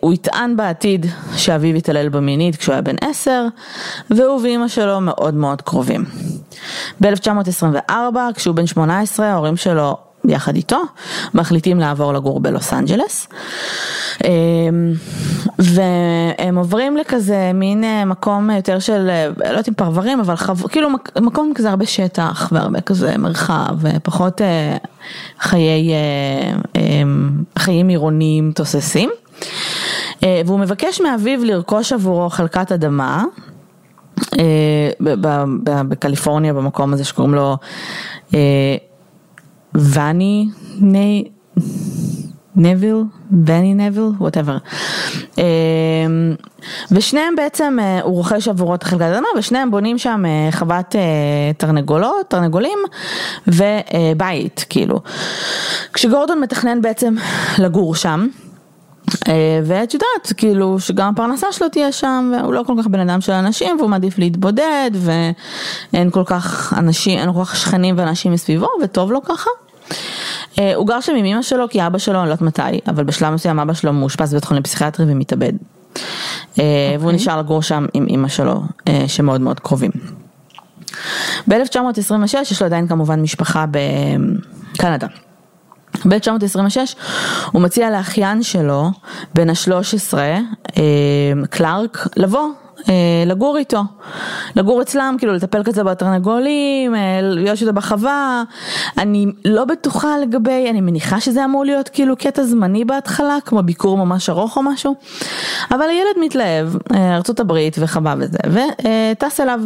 [0.00, 3.46] הוא יטען בעתיד שאביו התעלל במינית כשהוא היה בן 10,
[4.10, 6.04] והוא ואימא שלו מאוד מאוד קרובים.
[7.00, 7.92] ב-1924,
[8.34, 10.82] כשהוא בן 18, ההורים שלו יחד איתו,
[11.34, 13.28] מחליטים לעבור לגור בלוס אנג'לס.
[14.24, 14.92] אמ,
[15.58, 20.54] והם עוברים לכזה מין אה, מקום יותר של, אה, לא יודעת אם פרברים, אבל חו...
[20.68, 20.88] כאילו
[21.20, 24.76] מקום כזה הרבה שטח והרבה כזה מרחב אה,
[25.40, 25.92] חיי,
[26.76, 29.10] אמ, חיים עירוניים תוססים.
[30.46, 33.24] והוא מבקש מאביו לרכוש עבורו חלקת אדמה.
[35.88, 37.56] בקליפורניה במקום הזה שקוראים לו
[39.74, 40.48] ואני
[42.56, 42.96] נביל,
[43.30, 44.56] בני נביל, וואטאבר.
[46.90, 51.00] ושניהם בעצם, אה, הוא רוכש עבורו את החלקת האדמה ושניהם בונים שם אה, חוות אה,
[51.56, 52.78] תרנגולות, תרנגולים
[53.46, 55.00] ובית, כאילו.
[55.92, 57.14] כשגורדון מתכנן בעצם
[57.58, 58.26] לגור שם.
[59.64, 63.32] ואת יודעת, כאילו, שגם הפרנסה שלו תהיה שם, והוא לא כל כך בן אדם של
[63.32, 64.90] אנשים, והוא מעדיף להתבודד,
[65.92, 69.50] ואין כל כך אנשים, אין כל כך שכנים ואנשים מסביבו, וטוב לו ככה.
[70.74, 73.34] הוא גר שם עם אמא שלו, כי אבא שלו, אני לא יודעת מתי, אבל בשלב
[73.34, 75.52] מסוים אבא שלו מאושפז בבית חולים פסיכיאטרי ומתאבד.
[75.54, 76.60] Okay.
[77.00, 78.62] והוא נשאר לגור שם עם אמא שלו,
[79.06, 79.90] שמאוד מאוד קרובים.
[81.48, 83.64] ב-1926 יש לו עדיין כמובן משפחה
[84.74, 85.06] בקנדה.
[86.08, 86.96] ב-1926
[87.52, 88.90] הוא מציע לאחיין שלו,
[89.34, 90.14] בן ה-13,
[91.50, 92.48] קלארק, לבוא
[93.26, 93.82] לגור איתו,
[94.56, 98.42] לגור אצלם, כאילו לטפל כזה בתרנגולים, להיות איתו בחווה,
[98.98, 103.96] אני לא בטוחה לגבי, אני מניחה שזה אמור להיות כאילו קטע זמני בהתחלה, כמו ביקור
[103.96, 104.94] ממש ארוך או משהו,
[105.70, 109.60] אבל הילד מתלהב, ארה"ב וחווה וזה, וטס אליו.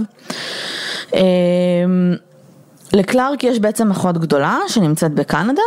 [2.93, 5.63] לקלארק יש בעצם אחות גדולה שנמצאת בקנדה.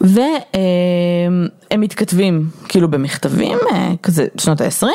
[0.00, 3.58] והם מתכתבים כאילו במכתבים,
[4.02, 4.86] כזה שנות ה-20,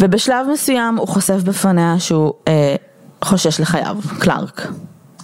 [0.00, 2.76] ובשלב מסוים הוא חושף בפניה שהוא אה,
[3.24, 4.72] חושש לחייו, קלארק.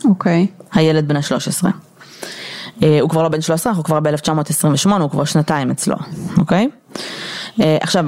[0.04, 0.46] אוקיי.
[0.50, 0.64] Okay.
[0.72, 1.64] הילד בן ה-13.
[2.82, 5.96] אה, הוא כבר לא בן 13, אנחנו כבר ב-1928, הוא כבר שנתיים אצלו,
[6.38, 6.68] אוקיי?
[7.60, 8.04] אה, עכשיו,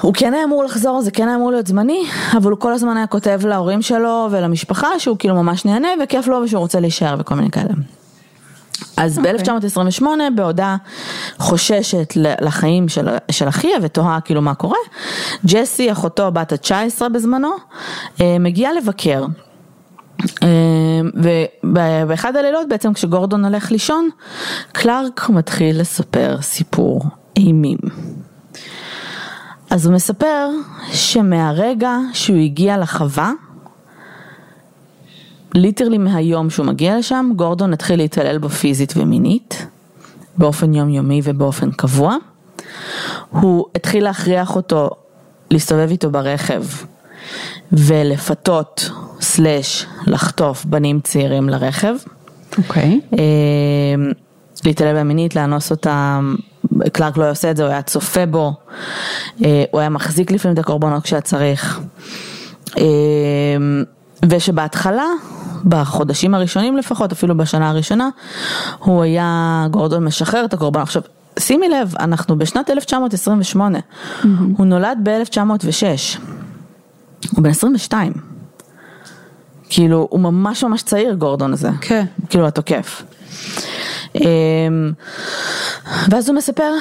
[0.00, 2.04] הוא כן היה אמור לחזור, זה כן היה אמור להיות זמני,
[2.36, 6.36] אבל הוא כל הזמן היה כותב להורים שלו ולמשפחה שהוא כאילו ממש נהנה וכיף לו
[6.44, 7.72] ושהוא רוצה להישאר וכל מיני כאלה.
[8.96, 9.20] אז okay.
[9.20, 9.62] אוקיי.
[9.62, 10.76] ב-1928 בעודה
[11.38, 14.78] חוששת לחיים של, של אחיה ותוהה כאילו מה קורה,
[15.46, 17.50] ג'סי אחותו בת ה-19 בזמנו
[18.20, 19.24] אה, מגיעה לבקר.
[20.42, 20.48] אה,
[21.64, 24.08] ובאחד הלילות בעצם כשגורדון הולך לישון,
[24.72, 27.02] קלארק מתחיל לספר סיפור
[27.36, 27.78] אימים.
[29.70, 30.48] אז הוא מספר
[30.92, 33.32] שמהרגע שהוא הגיע לחווה,
[35.54, 39.66] literally מהיום שהוא מגיע לשם, גורדון התחיל להתעלל בו פיזית ומינית,
[40.38, 42.16] באופן יומיומי ובאופן קבוע.
[43.30, 44.90] הוא התחיל להכריח אותו
[45.50, 46.64] להסתובב איתו ברכב
[47.72, 51.94] ולפתות slash לחטוף בנים צעירים לרכב.
[52.58, 53.00] אוקיי.
[53.12, 53.16] Okay.
[53.18, 54.10] אה,
[54.64, 56.34] להתעלל בהם מינית, לאנוס אותם,
[56.92, 58.52] קלארק לא עושה את זה, הוא היה צופה בו,
[59.44, 61.80] אה, הוא היה מחזיק לפעמים את הקורבנות כשהיה צריך.
[62.78, 62.84] אה,
[64.28, 65.06] ושבהתחלה,
[65.64, 68.08] בחודשים הראשונים לפחות, אפילו בשנה הראשונה,
[68.78, 70.80] הוא היה, גורדון משחרר את הקורבן.
[70.80, 71.02] עכשיו,
[71.38, 74.26] שימי לב, אנחנו בשנת 1928, mm-hmm.
[74.56, 76.18] הוא נולד ב-1906,
[77.34, 78.12] הוא בן 22.
[79.68, 81.70] כאילו, הוא ממש ממש צעיר, גורדון הזה.
[81.80, 82.04] כן.
[82.04, 82.26] Okay.
[82.30, 83.02] כאילו, התוקף.
[84.14, 84.92] אמ,
[86.10, 86.72] ואז הוא מספר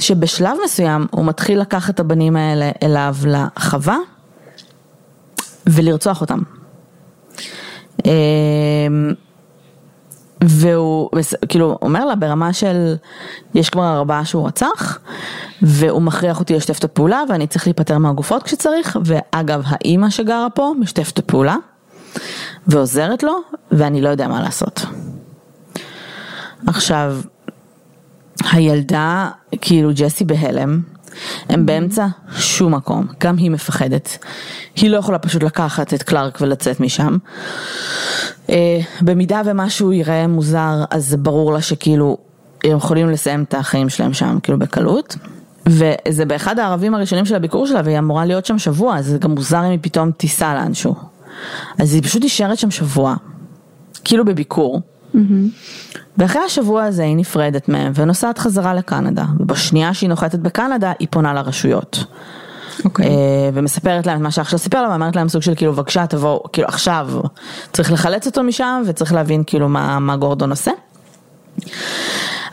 [0.00, 3.96] שבשלב מסוים הוא מתחיל לקחת את הבנים האלה אליו לחווה
[5.66, 6.38] ולרצוח אותם.
[8.04, 8.10] אמ,
[10.44, 11.10] והוא
[11.48, 12.94] כאילו אומר לה ברמה של
[13.54, 14.98] יש כבר ארבעה שהוא רצח
[15.62, 20.72] והוא מכריח אותי לשתף את הפעולה ואני צריך להיפטר מהגופות כשצריך ואגב האימא שגרה פה
[20.80, 21.56] משתפת את הפעולה
[22.66, 23.32] ועוזרת לו
[23.70, 24.86] ואני לא יודע מה לעשות.
[26.66, 27.20] עכשיו,
[28.52, 30.80] הילדה, כאילו ג'סי בהלם,
[31.48, 34.18] הם באמצע שום מקום, גם היא מפחדת.
[34.76, 37.16] היא לא יכולה פשוט לקחת את קלארק ולצאת משם.
[38.50, 42.18] אה, במידה ומשהו ייראה מוזר, אז ברור לה שכאילו
[42.64, 45.16] הם יכולים לסיים את החיים שלהם שם, כאילו בקלות.
[45.66, 49.30] וזה באחד הערבים הראשונים של הביקור שלה והיא אמורה להיות שם שבוע, אז זה גם
[49.30, 50.94] מוזר אם היא פתאום תיסע לאנשהו.
[51.78, 53.14] אז היא פשוט נשארת שם שבוע,
[54.04, 54.80] כאילו בביקור.
[55.14, 55.98] Mm-hmm.
[56.18, 61.34] ואחרי השבוע הזה היא נפרדת מהם ונוסעת חזרה לקנדה, ובשנייה שהיא נוחתת בקנדה היא פונה
[61.34, 62.04] לרשויות.
[62.84, 63.06] אוקיי.
[63.06, 63.12] אה,
[63.54, 66.68] ומספרת להם את מה שאח סיפר לה ואומרת להם סוג של כאילו בבקשה תבואו, כאילו
[66.68, 67.08] עכשיו
[67.72, 70.70] צריך לחלץ אותו משם וצריך להבין כאילו מה, מה גורדון עושה.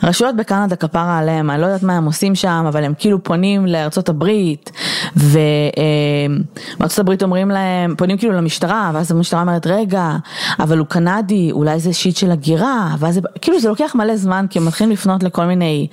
[0.02, 3.66] רשויות בקנדה כפרה עליהם, אני לא יודעת מה הם עושים שם, אבל הם כאילו פונים
[3.66, 4.72] לארצות הברית,
[5.16, 10.16] ובארצות הברית אומרים להם, פונים כאילו למשטרה, ואז המשטרה אומרת, רגע,
[10.60, 14.46] אבל הוא קנדי, אולי זה שיט של הגירה, ואז זה, כאילו זה לוקח מלא זמן,
[14.50, 15.86] כי הם מתחילים לפנות לכל מיני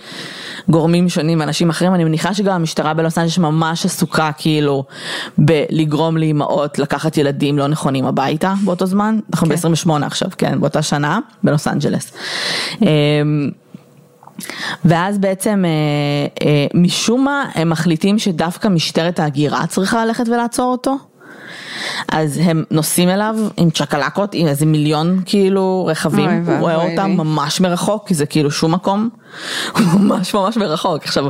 [0.70, 4.84] גורמים שונים, אנשים אחרים, אני מניחה שגם המשטרה בלוס אנג'לס ממש עסוקה כאילו
[5.38, 9.56] בלגרום לאימהות לקחת ילדים לא נכונים הביתה באותו זמן, אנחנו כן.
[9.56, 12.12] ב-28 עכשיו, כן, באותה שנה, בלוס אנג'לס.
[14.86, 20.98] ואז בעצם אה, אה, משום מה הם מחליטים שדווקא משטרת ההגירה צריכה ללכת ולעצור אותו.
[22.12, 27.62] אז הם נוסעים אליו עם צ'קלקות, עם איזה מיליון כאילו רכבים, הוא רואה אותם ממש
[27.62, 29.10] מרחוק, כי זה כאילו שום מקום,
[29.76, 31.04] הוא ממש ממש מרחוק.
[31.04, 31.26] עכשיו,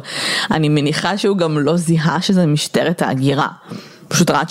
[0.51, 3.47] אני מניחה שהוא גם לא זיהה שזה משטרת ההגירה,
[4.07, 4.41] פשוט ראה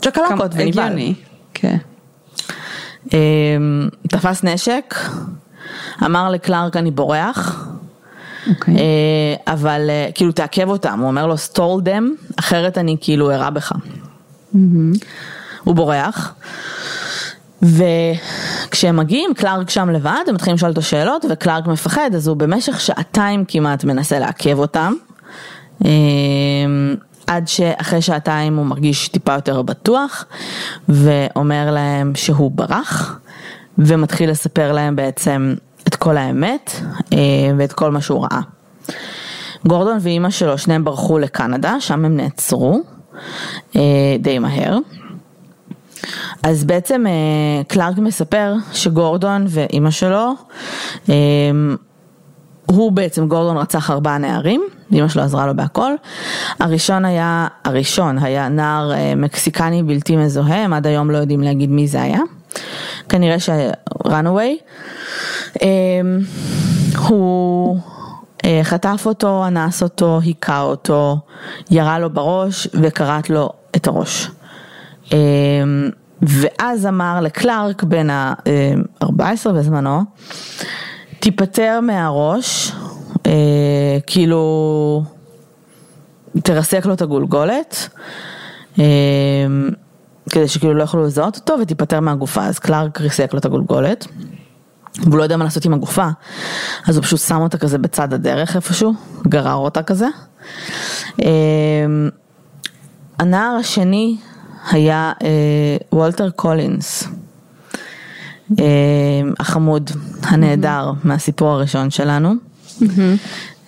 [0.00, 0.98] צ'קלקות ונבהל.
[1.54, 1.76] כן.
[3.12, 4.94] אמ, תפס נשק,
[6.04, 7.63] אמר לקלארק אני בורח.
[8.46, 8.50] Okay.
[8.50, 8.74] אוקיי.
[8.74, 13.50] אה, אבל אה, כאילו תעכב אותם, הוא אומר לו סטול דם, אחרת אני כאילו ארע
[13.50, 13.72] בך.
[13.72, 14.56] Mm-hmm.
[15.64, 16.34] הוא בורח.
[17.62, 22.80] וכשהם מגיעים, קלארק שם לבד, הם מתחילים לשאול אותו שאלות, וקלארק מפחד, אז הוא במשך
[22.80, 24.92] שעתיים כמעט מנסה לעכב אותם.
[25.84, 25.90] אה,
[27.26, 30.24] עד שאחרי שעתיים הוא מרגיש טיפה יותר בטוח,
[30.88, 33.18] ואומר להם שהוא ברח,
[33.78, 35.54] ומתחיל לספר להם בעצם
[36.04, 36.70] כל האמת
[37.12, 37.18] אה,
[37.58, 38.40] ואת כל מה שהוא ראה.
[39.66, 42.80] גורדון ואימא שלו, שניהם ברחו לקנדה, שם הם נעצרו
[43.76, 44.78] אה, די מהר.
[46.42, 50.34] אז בעצם אה, קלארק מספר שגורדון ואימא שלו,
[52.66, 54.62] הוא בעצם, גורדון רצח ארבעה נערים,
[54.92, 55.92] אימא שלו עזרה לו בהכל.
[56.60, 61.88] הראשון היה, הראשון היה נער מקסיקני בלתי מזוהה, הם עד היום לא יודעים להגיד מי
[61.88, 62.20] זה היה.
[63.08, 64.62] כנראה ש-runaway.
[65.62, 66.18] אמ,
[67.08, 67.78] הוא
[68.44, 71.18] אה, חטף אותו, אנס אותו, היכה אותו,
[71.70, 74.30] ירה לו בראש וכרת לו את הראש.
[75.12, 75.90] אמ,
[76.22, 80.00] ואז אמר לקלארק בן ה-14 בזמנו,
[81.20, 82.72] תיפטר מהראש,
[83.26, 85.02] אה, כאילו,
[86.42, 87.88] תרסק לו את הגולגולת,
[90.30, 94.06] כדי שכאילו לא יוכלו לזהות אותו ותיפטר מהגופה, אז קלארק ריסק לו את הגולגולת.
[95.02, 96.08] והוא לא יודע מה לעשות עם הגופה,
[96.86, 98.94] אז הוא פשוט שם אותה כזה בצד הדרך איפשהו,
[99.28, 100.06] גרר אותה כזה.
[103.18, 104.16] הנער השני
[104.70, 105.12] היה
[105.92, 107.08] וולטר קולינס,
[109.40, 109.90] החמוד,
[110.22, 112.34] הנהדר מהסיפור הראשון שלנו.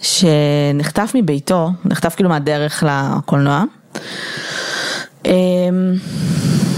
[0.02, 3.64] שנחטף מביתו, נחטף כאילו מהדרך לקולנוע.
[5.24, 5.32] אמ,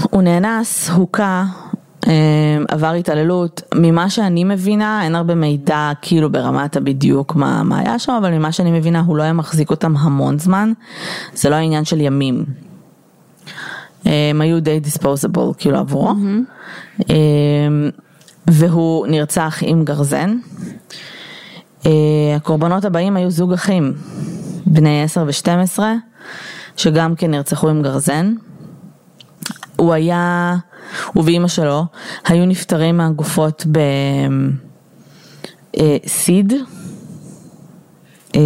[0.09, 1.68] הוא נאנס, הוכה, אמ,
[2.67, 8.11] עבר התעללות, ממה שאני מבינה אין הרבה מידע כאילו ברמת הבדיוק מה, מה היה שם,
[8.11, 10.73] אבל ממה שאני מבינה הוא לא היה מחזיק אותם המון זמן,
[11.33, 12.45] זה לא העניין של ימים.
[14.05, 17.09] הם היו די דיספוזיבול כאילו עבורו, mm-hmm.
[18.47, 20.37] והוא נרצח עם גרזן.
[21.85, 21.91] אה,
[22.35, 23.93] הקורבנות הבאים היו זוג אחים,
[24.65, 25.79] בני 10 ו-12,
[26.77, 28.33] שגם כן נרצחו עם גרזן.
[29.75, 30.55] הוא היה,
[31.13, 31.85] הוא ואימא שלו,
[32.25, 33.65] היו נפטרים מהגופות
[35.75, 36.59] בסיד, אה,
[38.35, 38.41] אה,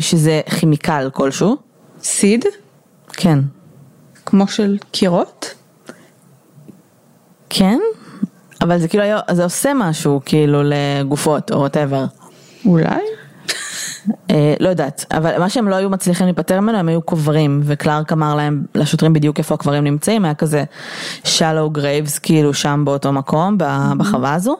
[0.00, 1.56] שזה כימיקל כלשהו.
[2.02, 2.44] סיד?
[3.12, 3.38] כן.
[4.26, 5.54] כמו של קירות?
[7.50, 7.78] כן,
[8.60, 12.04] אבל זה כאילו, זה עושה משהו כאילו לגופות או whatever.
[12.64, 13.00] אולי?
[14.30, 18.12] אה, לא יודעת, אבל מה שהם לא היו מצליחים להיפטר ממנו הם היו קוברים ושקלארק
[18.12, 20.64] אמר להם לשוטרים בדיוק איפה הקברים נמצאים, היה כזה
[21.24, 23.56] shallow graves כאילו שם באותו מקום
[23.98, 24.56] בחווה הזו.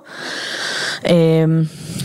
[1.07, 1.13] אה,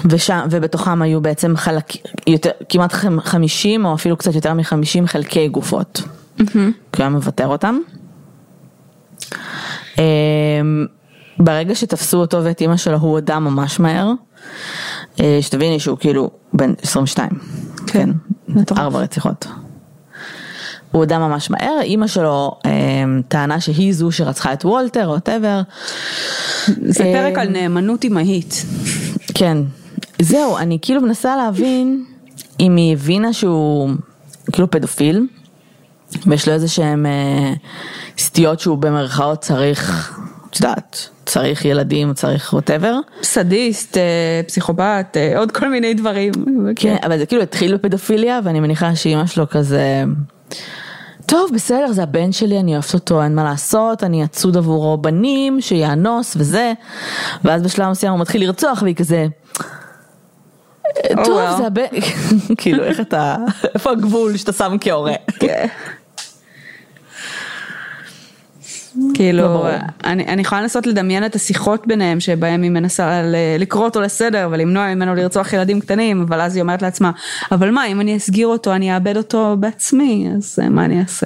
[0.05, 1.85] ושם, ובתוכם היו בעצם חלק,
[2.27, 6.01] יותר, כמעט 50 או אפילו קצת יותר מ-50 חלקי גופות,
[6.37, 7.77] כי הוא היה מוותר אותם.
[9.99, 10.03] אה,
[11.39, 14.11] ברגע שתפסו אותו ואת אימא שלו הוא הודה ממש מהר.
[15.19, 17.29] אה, שתביני שהוא כאילו בן 22,
[17.87, 18.09] כן,
[18.53, 19.47] כן ארבע רציחות.
[20.95, 22.71] הוא הודה ממש מהר, אימא שלו אה,
[23.27, 25.61] טענה שהיא זו שרצחה את וולטר, ווטאבר.
[26.81, 28.65] זה אה, פרק על נאמנות אמהית.
[29.33, 29.57] כן,
[30.21, 32.05] זהו, אני כאילו מנסה להבין
[32.59, 33.89] אם היא הבינה שהוא
[34.51, 35.27] כאילו פדופיל,
[36.27, 37.53] ויש לו איזה שהם אה,
[38.17, 40.11] סטיות שהוא במרכאות צריך,
[40.49, 42.99] את יודעת, צריך ילדים, צריך ווטאבר.
[43.23, 46.31] סדיסט, אה, פסיכופת, אה, עוד כל מיני דברים.
[46.75, 50.03] כן, אבל זה כאילו התחיל בפדופיליה ואני מניחה שאימא שלו כזה...
[51.25, 55.61] טוב בסדר זה הבן שלי אני אוהבת אותו אין מה לעשות אני אצוד עבורו בנים
[55.61, 56.73] שיאנוס וזה
[57.43, 59.27] ואז בשלב מסוים הוא מתחיל לרצוח והיא כזה
[61.25, 61.83] טוב זה הבן
[62.57, 63.35] כאילו איך אתה
[63.73, 65.13] איפה הגבול שאתה שם כהורה.
[65.39, 65.67] כן.
[69.13, 69.69] כאילו, לא
[70.03, 73.21] אני, אני יכולה לנסות לדמיין את השיחות ביניהם שבהם היא מנסה
[73.59, 77.11] לקרוא אותו לסדר ולמנוע ממנו לרצוח ילדים קטנים, אבל אז היא אומרת לעצמה,
[77.51, 81.25] אבל מה, אם אני אסגיר אותו אני אאבד אותו בעצמי, אז אה, מה אני אעשה?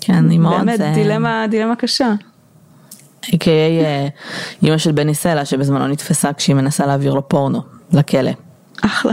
[0.00, 0.60] כן, היא מאוד...
[0.60, 0.92] באמת, זה...
[0.94, 2.14] דילמה, דילמה קשה.
[3.26, 4.08] a.k.a אה,
[4.62, 8.30] אימא של בני סלע שבזמנו נתפסה כשהיא מנסה להעביר לו פורנו לכלא.
[8.82, 9.12] אחלה.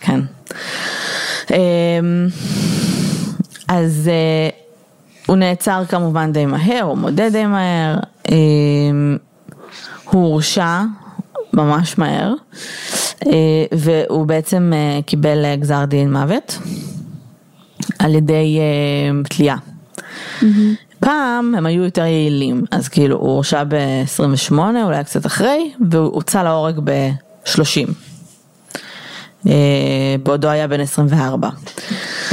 [0.00, 0.20] כן.
[1.50, 2.28] אמ,
[3.68, 4.65] אז אה,
[5.26, 7.96] הוא נעצר כמובן די מהר, הוא מודה די מהר,
[8.30, 9.16] אמ,
[10.04, 10.82] הוא הורשע
[11.52, 12.34] ממש מהר,
[13.26, 13.32] אה,
[13.72, 16.58] והוא בעצם אה, קיבל אה, גזר דין מוות
[17.98, 18.58] על ידי
[19.28, 19.56] תלייה.
[20.40, 20.44] Mm-hmm.
[21.00, 26.42] פעם הם היו יותר יעילים, אז כאילו הוא הורשע ב-28, אולי קצת אחרי, והוא הוצא
[26.42, 27.90] להורג ב-30.
[30.22, 31.48] בעודו היה בן 24.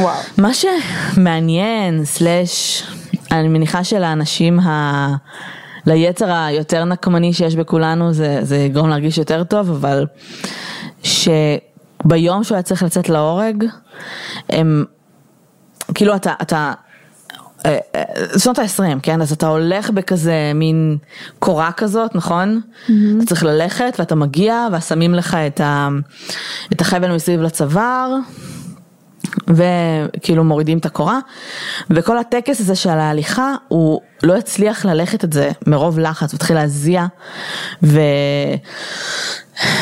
[0.04, 0.20] וואו.
[0.38, 2.84] מה שמעניין, סלאש,
[3.32, 5.16] אני מניחה שלאנשים ה...
[5.86, 10.06] ליצר היותר נקמני שיש בכולנו זה, זה יגרום להרגיש יותר טוב, אבל
[11.04, 13.66] שביום שהוא היה צריך לצאת להורג,
[14.50, 14.86] הם,
[15.94, 16.74] כאילו אתה, אתה,
[17.66, 19.22] אה, אה, שנות ה-20, כן?
[19.22, 20.98] אז אתה הולך בכזה מין
[21.39, 22.62] קורה כזאת, נכון?
[22.62, 22.92] Mm-hmm.
[23.18, 25.89] אתה צריך ללכת ואתה מגיע ושמים לך את, ה,
[26.74, 28.16] את החבל מסביב לצוואר.
[29.48, 31.19] וכאילו מורידים את הקורה,
[31.89, 36.56] וכל הטקס הזה של ההליכה, הוא לא הצליח ללכת את זה מרוב לחץ, הוא התחיל
[36.56, 37.06] להזיע,
[37.84, 38.00] ו...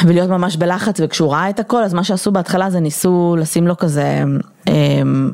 [0.03, 3.77] ולהיות ממש בלחץ, וכשהוא ראה את הכל, אז מה שעשו בהתחלה זה ניסו לשים לו
[3.77, 4.23] כזה,
[4.67, 5.31] הם...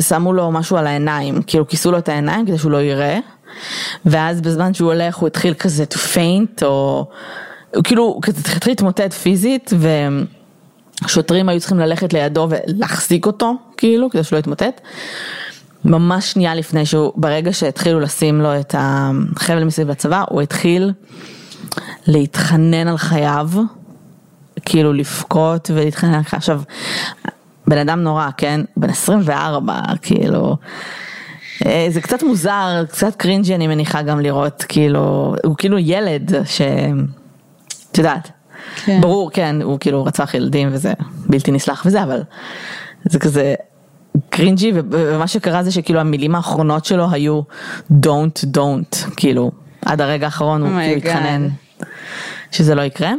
[0.00, 3.18] שמו לו משהו על העיניים, כאילו כיסו לו את העיניים כדי שהוא לא יראה,
[4.06, 7.06] ואז בזמן שהוא הולך הוא התחיל כזה to faint, או
[7.84, 9.88] כאילו, כזה התחיל להתמוטט פיזית, ו...
[11.06, 14.80] שוטרים היו צריכים ללכת לידו ולהחזיק אותו, כאילו, כדי שלא יתמוטט.
[15.84, 20.92] ממש שנייה לפני שהוא, ברגע שהתחילו לשים לו את החבל מסביב לצבא, הוא התחיל
[22.06, 23.50] להתחנן על חייו,
[24.64, 26.38] כאילו לבכות ולהתחנן על חייו.
[26.38, 26.62] עכשיו,
[27.66, 28.60] בן אדם נורא, כן?
[28.76, 30.56] בן 24, כאילו.
[31.66, 36.60] אה, זה קצת מוזר, קצת cringy אני מניחה גם לראות, כאילו, הוא כאילו ילד ש...
[37.90, 38.30] את יודעת.
[38.84, 39.00] כן.
[39.00, 40.92] ברור, כן, הוא כאילו רצח ילדים וזה
[41.28, 42.22] בלתי נסלח וזה, אבל
[43.04, 43.54] זה כזה
[44.30, 47.40] cringy, ומה שקרה זה שכאילו המילים האחרונות שלו היו
[47.90, 49.50] don't don't, כאילו,
[49.84, 51.48] עד הרגע האחרון הוא oh כאילו התחנן
[52.50, 53.12] שזה לא יקרה.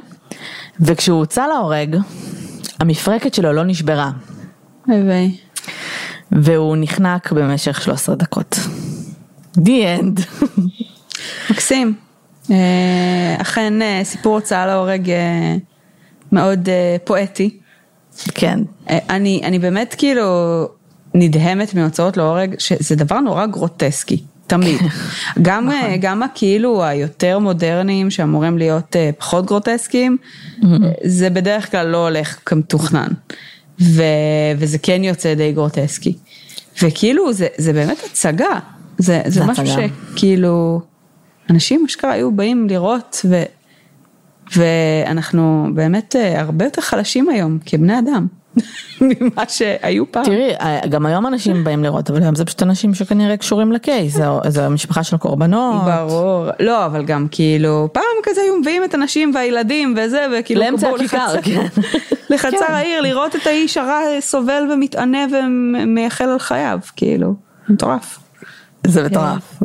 [0.80, 1.98] וכשהוא הוצא להורג,
[2.80, 4.12] המפרקת שלו לא נשברה.
[4.88, 5.38] ביי
[6.32, 8.60] והוא נחנק במשך 13 דקות.
[9.58, 10.46] The end.
[11.50, 12.05] מקסים.
[12.52, 15.56] אה, אכן אה, סיפור הוצאה להורג אה,
[16.32, 16.70] מאוד
[17.04, 17.58] פואטי.
[18.36, 18.60] כן.
[18.90, 20.26] אני, אני באמת כאילו
[21.14, 24.24] נדהמת מהוצאות להורג, שזה דבר נורא גרוטסקי.
[24.48, 24.80] תמיד.
[25.42, 25.96] גם, נכון.
[26.02, 30.18] גם הכאילו היותר מודרניים שאמורים להיות פחות גרוטסקיים,
[31.04, 33.08] זה בדרך כלל לא הולך כמתוכנן.
[33.82, 34.04] ו,
[34.58, 36.18] וזה כן יוצא די גרוטסקי.
[36.82, 38.60] וכאילו זה, זה באמת הצגה.
[38.98, 39.66] זה, זה, זה משהו.
[39.68, 40.82] שכאילו...
[41.50, 43.44] אנשים אשכרה היו באים לראות ו,
[44.56, 48.28] ואנחנו באמת אה, הרבה יותר חלשים היום כבני אדם.
[49.02, 50.26] ממה שהיו פעם.
[50.26, 54.18] תראי, אה, גם היום אנשים באים לראות, אבל היום זה פשוט אנשים שכנראה קשורים לקייס,
[54.48, 55.86] זו המשפחה של קורבנות.
[55.86, 60.90] ברור, לא, אבל גם כאילו, פעם כזה היו מביאים את הנשים והילדים וזה, וכאילו, לאמצע
[60.90, 61.66] הכיכר, כן.
[62.30, 62.74] לחצר כן.
[62.74, 67.34] העיר, לראות את האיש הרע סובל ומתענה ומייחל על חייו, כאילו,
[67.70, 68.25] מטורף.
[68.86, 69.06] זה כן.
[69.06, 69.62] מטורף,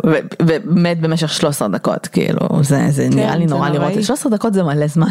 [0.47, 4.63] ומת במשך 13 דקות, כאילו, זה, זה כן, נראה לי נורא לראות, 13 דקות זה
[4.63, 5.07] מלא זמן.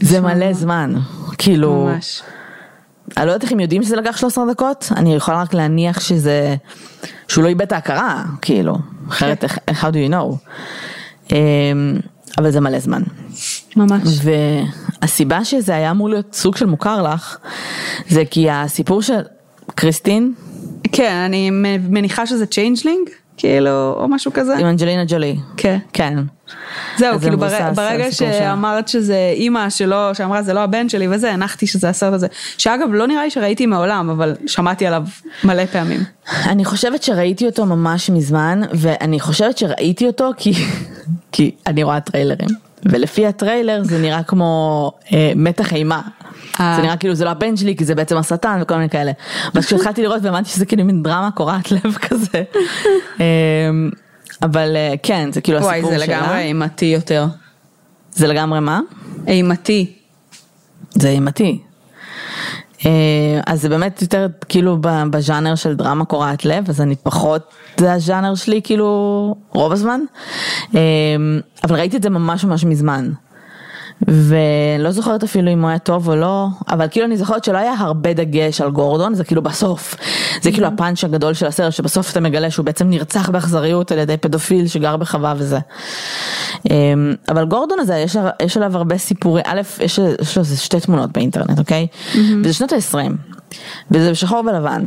[0.00, 0.94] זה מלא זמן,
[1.38, 1.90] כאילו.
[3.16, 6.56] אני לא יודעת איך הם יודעים שזה לקח 13 דקות, אני יכולה רק להניח שזה,
[7.28, 8.78] שהוא לא איבד את ההכרה, כאילו,
[9.08, 9.46] אחרת כן.
[9.68, 10.36] איך, how do you know,
[11.32, 11.36] אמ,
[12.38, 13.02] אבל זה מלא זמן.
[13.76, 14.02] ממש.
[15.02, 17.38] והסיבה שזה היה אמור להיות סוג של מוכר לך,
[18.08, 19.20] זה כי הסיפור של
[19.74, 20.34] קריסטין,
[20.96, 21.50] כן, אני
[21.88, 24.56] מניחה שזה Changeling, כאילו, או משהו כזה.
[24.56, 25.36] עם אנג'לינה ג'ולי.
[25.56, 25.78] כן.
[25.92, 26.18] כן.
[26.98, 27.72] זהו, כאילו בר...
[27.74, 32.26] ברגע שאמרת שזה אימא שלו, שאמרה זה לא הבן שלי וזה, הנחתי שזה הסרט הזה.
[32.58, 35.02] שאגב, לא נראה לי שראיתי מעולם, אבל שמעתי עליו
[35.44, 36.00] מלא פעמים.
[36.46, 40.52] אני חושבת שראיתי אותו ממש מזמן, ואני חושבת שראיתי אותו כי,
[41.32, 42.48] כי אני רואה טריילרים.
[42.84, 46.00] ולפי הטריילר זה נראה כמו אה, מתח אימה.
[46.58, 49.12] זה נראה כאילו זה לא הבן שלי כי זה בעצם השטן וכל מיני כאלה.
[49.54, 52.42] ואז כשהתחלתי לראות והבנתי שזה כאילו מין דרמה קורעת לב כזה.
[53.20, 53.90] אמ,
[54.42, 55.88] אבל אה, כן זה כאילו הסיפור שלה.
[55.88, 57.26] וואי זה לגמרי אימתי יותר.
[58.12, 58.80] זה לגמרי מה?
[59.26, 59.92] אימתי.
[60.90, 61.58] זה אימתי.
[62.86, 64.78] אה, אז זה באמת יותר כאילו
[65.10, 70.00] בז'אנר של דרמה קורעת לב, אז אני פחות, זה הז'אנר שלי כאילו רוב הזמן,
[70.74, 70.78] אמ,
[71.64, 73.10] אבל ראיתי את זה ממש ממש מזמן.
[74.08, 77.74] ולא זוכרת אפילו אם הוא היה טוב או לא, אבל כאילו אני זוכרת שלא היה
[77.78, 79.94] הרבה דגש על גורדון, זה כאילו בסוף,
[80.42, 84.16] זה כאילו הפאנץ' הגדול של הסרט, שבסוף אתה מגלה שהוא בעצם נרצח באכזריות על ידי
[84.16, 85.58] פדופיל שגר בחווה וזה.
[86.70, 91.12] אמ, אבל גורדון הזה, יש, יש עליו הרבה סיפורי, א', יש, יש לו שתי תמונות
[91.12, 91.86] באינטרנט, אוקיי?
[91.92, 92.18] Mm-hmm.
[92.44, 93.34] וזה שנות ה-20.
[93.90, 94.84] וזה בשחור ולבן.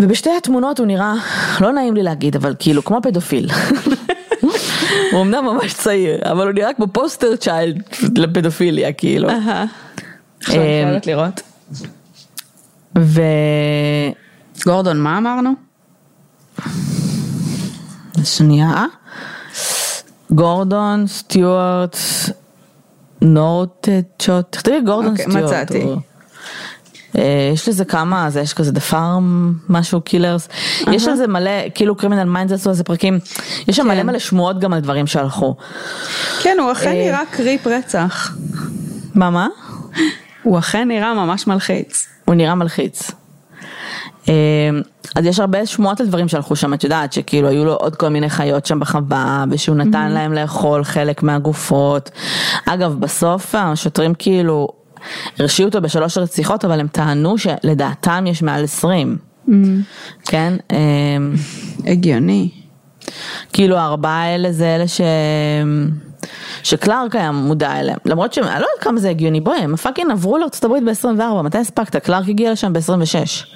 [0.00, 1.14] ובשתי התמונות הוא נראה,
[1.60, 3.50] לא נעים לי להגיד, אבל כאילו כמו פדופיל.
[5.12, 7.82] הוא אמנם ממש צעיר, אבל הוא נראה כמו פוסטר צ'יילד
[8.16, 9.28] לפדופיליה, כאילו.
[10.40, 11.40] עכשיו אני אמ, חייבת לראות.
[14.94, 15.50] מה אמרנו?
[18.24, 18.84] שנייה.
[20.30, 21.96] גורדון, סטיוארט,
[23.22, 25.42] נורת'קוט, תכתבי גורדון סטיוארט.
[25.42, 26.11] אוקיי, מצאתי.
[27.18, 30.48] אה, יש לזה כמה, זה יש כזה The Farm, משהו Killers,
[30.92, 33.18] יש לזה מלא, כאילו Criminal Minds עשו איזה פרקים,
[33.68, 34.06] יש שם מלא כן.
[34.06, 35.56] מלא שמועות גם על דברים שהלכו.
[36.42, 38.36] כן, הוא אכן אה, נראה קריפ רצח.
[39.14, 39.48] מה מה?
[40.42, 42.06] הוא אכן נראה ממש מלחיץ.
[42.24, 43.10] הוא נראה מלחיץ.
[44.28, 44.34] אה,
[45.14, 48.08] אז יש הרבה שמועות על דברים שהלכו שם, את יודעת, שכאילו היו לו עוד כל
[48.08, 52.10] מיני חיות שם בחווה, ושהוא נתן להם לאכול חלק מהגופות.
[52.66, 54.68] אגב, בסוף השוטרים כאילו
[55.38, 59.16] הרשיעו אותו בשלוש רציחות, אבל הם טענו שלדעתם יש מעל עשרים.
[59.48, 59.52] Mm.
[60.24, 60.54] כן?
[60.72, 61.34] אמ,
[61.86, 62.50] הגיוני.
[63.52, 65.00] כאילו הארבעה האלה זה אלה ש...
[66.62, 70.38] שקלארק היה מודע אליהם, למרות שאני לא יודעת כמה זה הגיוני, בואי, הם fucking עברו
[70.38, 71.96] לארצות הברית ב-24, מתי הספקת?
[71.96, 73.46] קלארק הגיע לשם ב-26.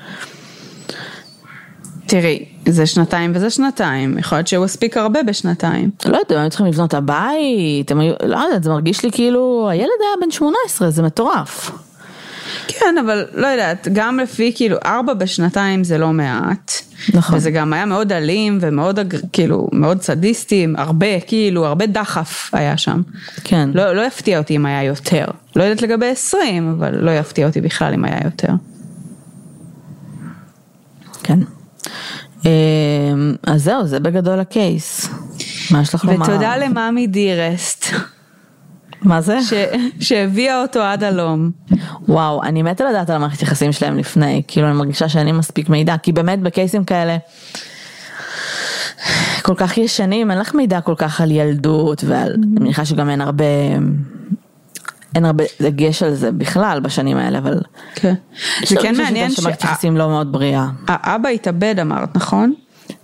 [2.07, 5.91] תראי, זה שנתיים וזה שנתיים, יכול להיות שהוא הספיק הרבה בשנתיים.
[6.07, 9.89] לא יודעת, הם צריכים לבנות הבית, הם היו, לא יודעת, זה מרגיש לי כאילו, הילד
[10.01, 11.71] היה בן 18, זה מטורף.
[12.69, 16.73] כן, אבל לא יודעת, גם לפי כאילו ארבע בשנתיים זה לא מעט.
[17.15, 17.37] נכון.
[17.37, 18.99] וזה גם היה מאוד אלים ומאוד
[19.33, 23.03] כאילו מאוד סדיסטי, הרבה כאילו, הרבה דחף היה שם.
[23.45, 23.71] כן.
[23.75, 25.25] לא, לא יפתיע אותי אם היה יותר.
[25.57, 28.53] לא יודעת לגבי 20, אבל לא יפתיע אותי בכלל אם היה יותר.
[31.23, 31.39] כן.
[33.47, 35.09] אז זהו, זה בגדול הקייס.
[35.71, 36.23] מה יש לך לומר?
[36.23, 37.87] ותודה למאמי דירסט.
[39.03, 39.39] מה זה?
[39.43, 39.53] ש...
[40.01, 41.51] שהביאה אותו עד הלום.
[42.09, 45.69] וואו, אני מתה לדעת על המערכת יחסים שלהם לפני, כאילו אני מרגישה שאין לי מספיק
[45.69, 47.17] מידע, כי באמת בקייסים כאלה,
[49.43, 53.21] כל כך ישנים, אין לך מידע כל כך על ילדות, ועל, אני מניחה שגם אין
[53.21, 53.45] הרבה,
[55.17, 57.61] אין הרבה דגש על זה בכלל בשנים האלה, אבל...
[57.95, 58.15] כן.
[58.67, 59.35] זה כן מעניין ש...
[59.35, 60.69] שמערכת יחסים לא מאוד בריאה.
[60.89, 62.55] האבא התאבד אמרת, נכון?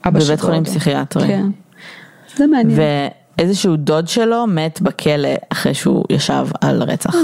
[0.07, 1.27] בבית חולים פסיכיאטרי.
[1.27, 1.47] כן.
[2.37, 2.81] זה מעניין.
[3.39, 7.15] איזשהו דוד שלו מת בכלא אחרי שהוא ישב על רצח.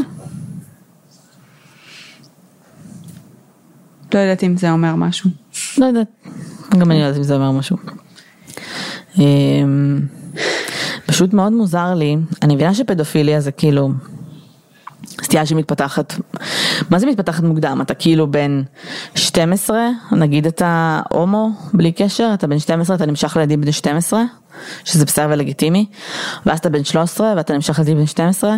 [4.14, 5.30] לא יודעת אם זה אומר משהו.
[5.78, 6.08] לא יודעת,
[6.78, 7.76] גם אני לא יודעת אם זה אומר משהו.
[11.06, 13.90] פשוט מאוד מוזר לי, אני מבינה שפדופיליה זה כאילו
[15.22, 16.14] סטייה שמתפתחת,
[16.90, 17.78] מה זה מתפתחת מוקדם?
[17.82, 18.62] אתה כאילו בן
[19.14, 24.22] 12, נגיד אתה הומו בלי קשר, אתה בן 12, אתה נמשך לילדים בני 12,
[24.84, 25.86] שזה בסדר ולגיטימי,
[26.46, 28.56] ואז אתה בן 13 ואתה נמשך לילדים בני 12,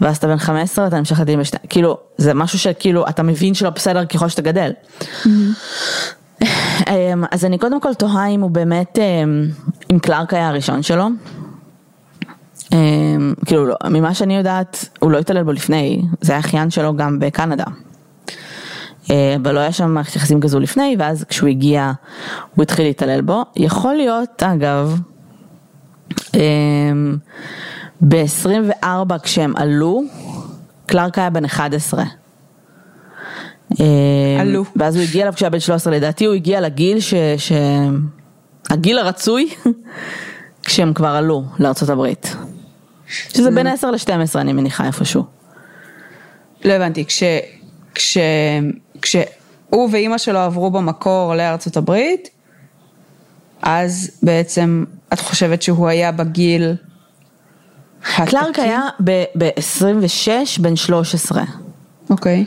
[0.00, 3.54] ואז אתה בן 15 ואתה נמשך לילדים בני 12, כאילו זה משהו שכאילו אתה מבין
[3.54, 4.70] שלא בסדר ככל שאתה גדל.
[7.30, 8.98] אז אני קודם כל תוהה אם הוא באמת,
[9.92, 11.08] אם קלארק היה הראשון שלו.
[13.46, 17.18] כאילו לא, ממה שאני יודעת הוא לא התעלל בו לפני, זה היה אחיין שלו גם
[17.18, 17.64] בקנדה.
[19.10, 21.92] אבל לא היה שם מערכת יחסים כזו לפני ואז כשהוא הגיע
[22.54, 23.42] הוא התחיל להתעלל בו.
[23.56, 25.00] יכול להיות אגב
[28.00, 30.02] ב-24 כשהם עלו
[30.86, 32.04] קלארק היה בן 11.
[34.40, 34.64] עלו.
[34.76, 37.14] ואז הוא הגיע אליו כשהיה בן 13 לדעתי הוא הגיע לגיל ש...
[37.36, 37.52] ש...
[38.70, 39.48] הגיל הרצוי
[40.64, 42.36] כשהם כבר עלו לארצות הברית.
[43.08, 45.24] שזה בין 10 ל-12 אני מניחה איפשהו.
[46.64, 47.22] לא הבנתי, כש...
[47.94, 48.18] כש...
[49.02, 52.28] כשהוא ואימא שלו עברו במקור לארצות הברית,
[53.62, 56.74] אז בעצם את חושבת שהוא היה בגיל
[58.02, 60.28] קלארק היה ב-26
[60.60, 61.42] בן 13.
[62.10, 62.46] אוקיי.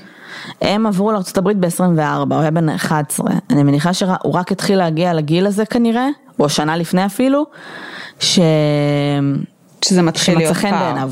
[0.62, 3.28] הם עברו לארה"ב ב-24, הוא היה בן 11.
[3.50, 6.08] אני מניחה שהוא רק התחיל להגיע לגיל הזה כנראה,
[6.40, 7.46] או שנה לפני אפילו,
[8.20, 8.40] ש...
[9.86, 10.84] שזה מתחיל להיות פער.
[10.84, 11.12] בעיניו.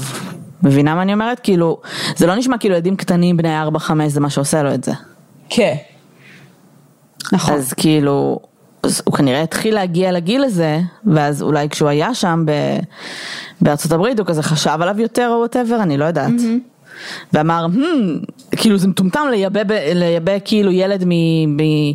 [0.64, 1.40] מבינה מה אני אומרת?
[1.40, 1.82] כאילו,
[2.16, 4.92] זה לא נשמע כאילו ילדים קטנים בני 4-5 זה מה שעושה לו את זה.
[5.50, 5.76] כן.
[7.32, 7.54] נכון.
[7.54, 8.40] אז כאילו,
[8.84, 12.52] אז הוא כנראה התחיל להגיע לגיל הזה, ואז אולי כשהוא היה שם ב...
[13.62, 16.30] בארצות הברית הוא כזה חשב עליו יותר או whatever, אני לא יודעת.
[16.30, 17.34] Mm-hmm.
[17.34, 18.26] ואמר, hmm,
[18.58, 19.62] כאילו זה מטומטם לייבא,
[19.94, 21.12] לייבא כאילו ילד מ...
[21.58, 21.94] מ...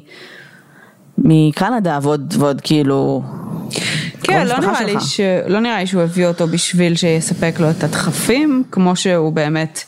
[1.18, 3.22] מקנדה ועוד, ועוד כאילו
[4.24, 5.20] כן, לא נראה, לי ש...
[5.46, 9.84] לא נראה לי שהוא הביא אותו בשביל שיספק לו את הדחפים, כמו שהוא באמת,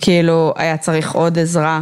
[0.00, 1.80] כאילו, היה צריך עוד עזרה.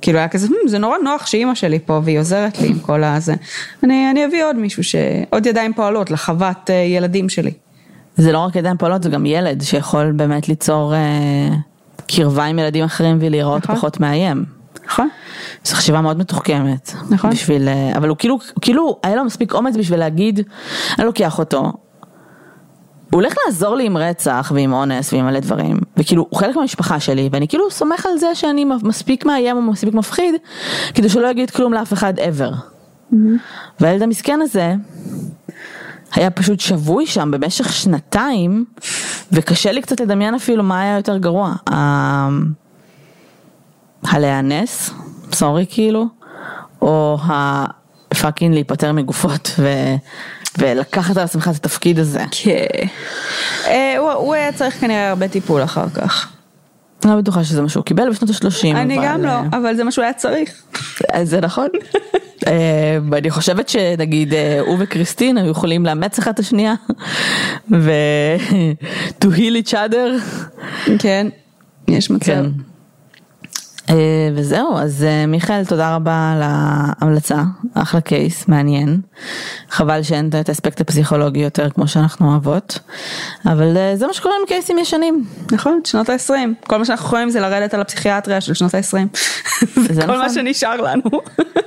[0.00, 3.04] כאילו היה כזה, hmm, זה נורא נוח שאימא שלי פה והיא עוזרת לי עם כל
[3.04, 3.34] הזה.
[3.84, 4.94] אני, אני אביא עוד מישהו, ש...
[5.30, 7.52] עוד ידיים פועלות לחוות uh, ילדים שלי.
[8.16, 11.54] זה לא רק ידיים פועלות, זה גם ילד שיכול באמת ליצור uh,
[12.06, 13.76] קרבה עם ילדים אחרים ולהיראות נכון.
[13.76, 14.57] פחות מאיים.
[14.86, 15.08] נכון.
[15.64, 16.92] זו חשיבה מאוד מתוחכמת.
[17.10, 17.30] נכון.
[17.30, 20.40] בשביל, אבל הוא כאילו, כאילו היה לו מספיק אומץ בשביל להגיד,
[20.98, 21.72] אני לוקח אותו.
[23.10, 27.00] הוא הולך לעזור לי עם רצח ועם אונס ועם מלא דברים, וכאילו הוא חלק מהמשפחה
[27.00, 30.34] שלי, ואני כאילו סומך על זה שאני מספיק מאיים או מספיק מפחיד,
[30.94, 32.52] כדי שלא יגיד כלום לאף אחד ever.
[33.12, 33.16] Mm-hmm.
[33.80, 34.74] והילד המסכן הזה,
[36.14, 38.64] היה פשוט שבוי שם במשך שנתיים,
[39.32, 41.54] וקשה לי קצת לדמיין אפילו מה היה יותר גרוע.
[44.04, 44.90] הלהיאנס,
[45.32, 46.06] סורי כאילו,
[46.82, 49.68] או הפאקינג להיפטר מגופות ו...
[50.58, 52.24] ולקחת על עצמך את התפקיד הזה.
[52.30, 52.86] כן.
[53.98, 56.28] הוא, הוא היה צריך כנראה הרבה טיפול אחר כך.
[57.04, 58.76] אני לא בטוחה שזה מה שהוא קיבל בשנות ה-30.
[58.76, 58.98] אני.
[59.04, 60.62] גם לא, אבל זה מה שהוא היה צריך.
[61.22, 61.68] זה נכון.
[63.10, 66.74] ואני חושבת שנגיד הוא וקריסטין היו יכולים לאמץ אחד את השנייה
[67.70, 68.36] ו-
[69.24, 70.38] to heal each other.
[70.98, 71.26] כן,
[71.88, 72.44] יש מצב.
[73.90, 73.94] אה,
[74.34, 77.42] וזהו, אז אה, מיכאל, תודה רבה על ההמלצה,
[77.74, 79.00] אחלה קייס, מעניין.
[79.70, 82.78] חבל שאין את האספקט הפסיכולוגי יותר כמו שאנחנו אוהבות,
[83.46, 85.24] אבל אה, זה מה שקורה עם קייסים ישנים.
[85.52, 86.32] נכון, שנות ה-20,
[86.66, 88.96] כל מה שאנחנו יכולים זה לרדת על הפסיכיאטריה של שנות ה-20.
[89.94, 90.18] זה כל נכון.
[90.18, 91.10] מה שנשאר לנו.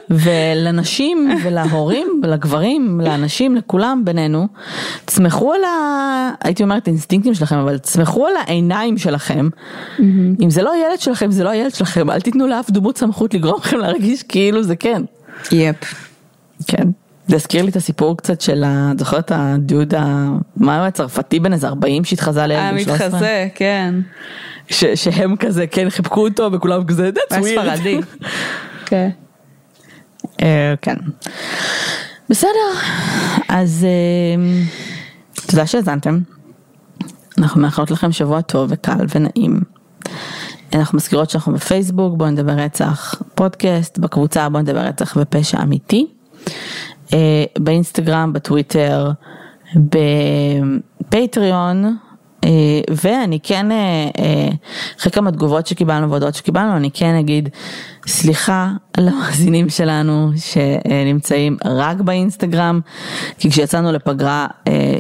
[0.10, 4.48] ולנשים ולהורים ולגברים, לאנשים, לכולם בינינו,
[5.06, 6.30] תסמכו על ה...
[6.44, 9.50] הייתי אומרת אינסטינקטים שלכם, אבל תסמכו על העיניים שלכם.
[10.42, 12.10] אם זה לא הילד שלכם, זה לא הילד שלכם.
[12.12, 15.04] אל תיתנו לאף דמות סמכות לגרום לכם להרגיש כאילו זה כן.
[15.52, 16.10] יפ.
[16.68, 16.88] כן.
[17.28, 19.94] זה הזכיר לי את הסיפור קצת של, את זוכרת הדוד,
[20.58, 23.06] מה הוא הצרפתי בן איזה 40 שהתחזה לילד בן 13?
[23.06, 23.96] המתחזה, כן.
[24.70, 27.44] ש, שהם כזה כן חיבקו אותו וכולם כזה, that's weird.
[27.44, 28.00] ספרדי.
[28.90, 29.10] כן.
[30.82, 30.96] כן.
[32.30, 32.50] בסדר,
[33.48, 33.86] אז
[35.48, 36.20] תודה שהאזנתם.
[37.38, 39.62] אנחנו מאחלות לכם שבוע טוב וקל ונעים.
[40.76, 46.08] אנחנו מזכירות שאנחנו בפייסבוק, בואו נדבר רצח פודקאסט, בקבוצה בואו נדבר רצח ופשע אמיתי,
[47.60, 49.12] באינסטגרם, בטוויטר,
[49.76, 51.92] בפטריון, אה,
[52.90, 53.78] ואני כן, אה,
[54.20, 54.50] אה,
[55.00, 57.50] אחרי כמה תגובות שקיבלנו והודעות שקיבלנו, אני כן אגיד
[58.08, 62.80] סליחה למאזינים שלנו שנמצאים רק באינסטגרם,
[63.38, 64.48] כי כשיצאנו לפגרה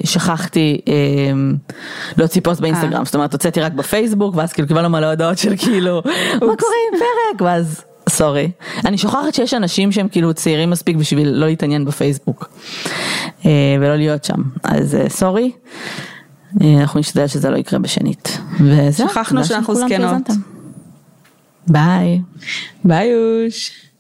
[0.03, 0.81] שכחתי
[2.17, 6.01] להוציא פוסט באינסטגרם, זאת אומרת הוצאתי רק בפייסבוק, ואז כאילו קיבלנו מלא הודעות של כאילו,
[6.33, 8.51] מה קורה עם פרק, ואז סורי.
[8.85, 12.49] אני שוכחת שיש אנשים שהם כאילו צעירים מספיק בשביל לא להתעניין בפייסבוק
[13.79, 15.51] ולא להיות שם, אז סורי.
[15.51, 16.11] אה,
[16.61, 18.37] אנחנו נשתדל שזה לא יקרה בשנית.
[18.59, 19.09] וזהו.
[19.09, 20.29] שכחנו שאנחנו זקנות.
[21.67, 22.21] ביי.
[22.83, 23.90] ביי אוש.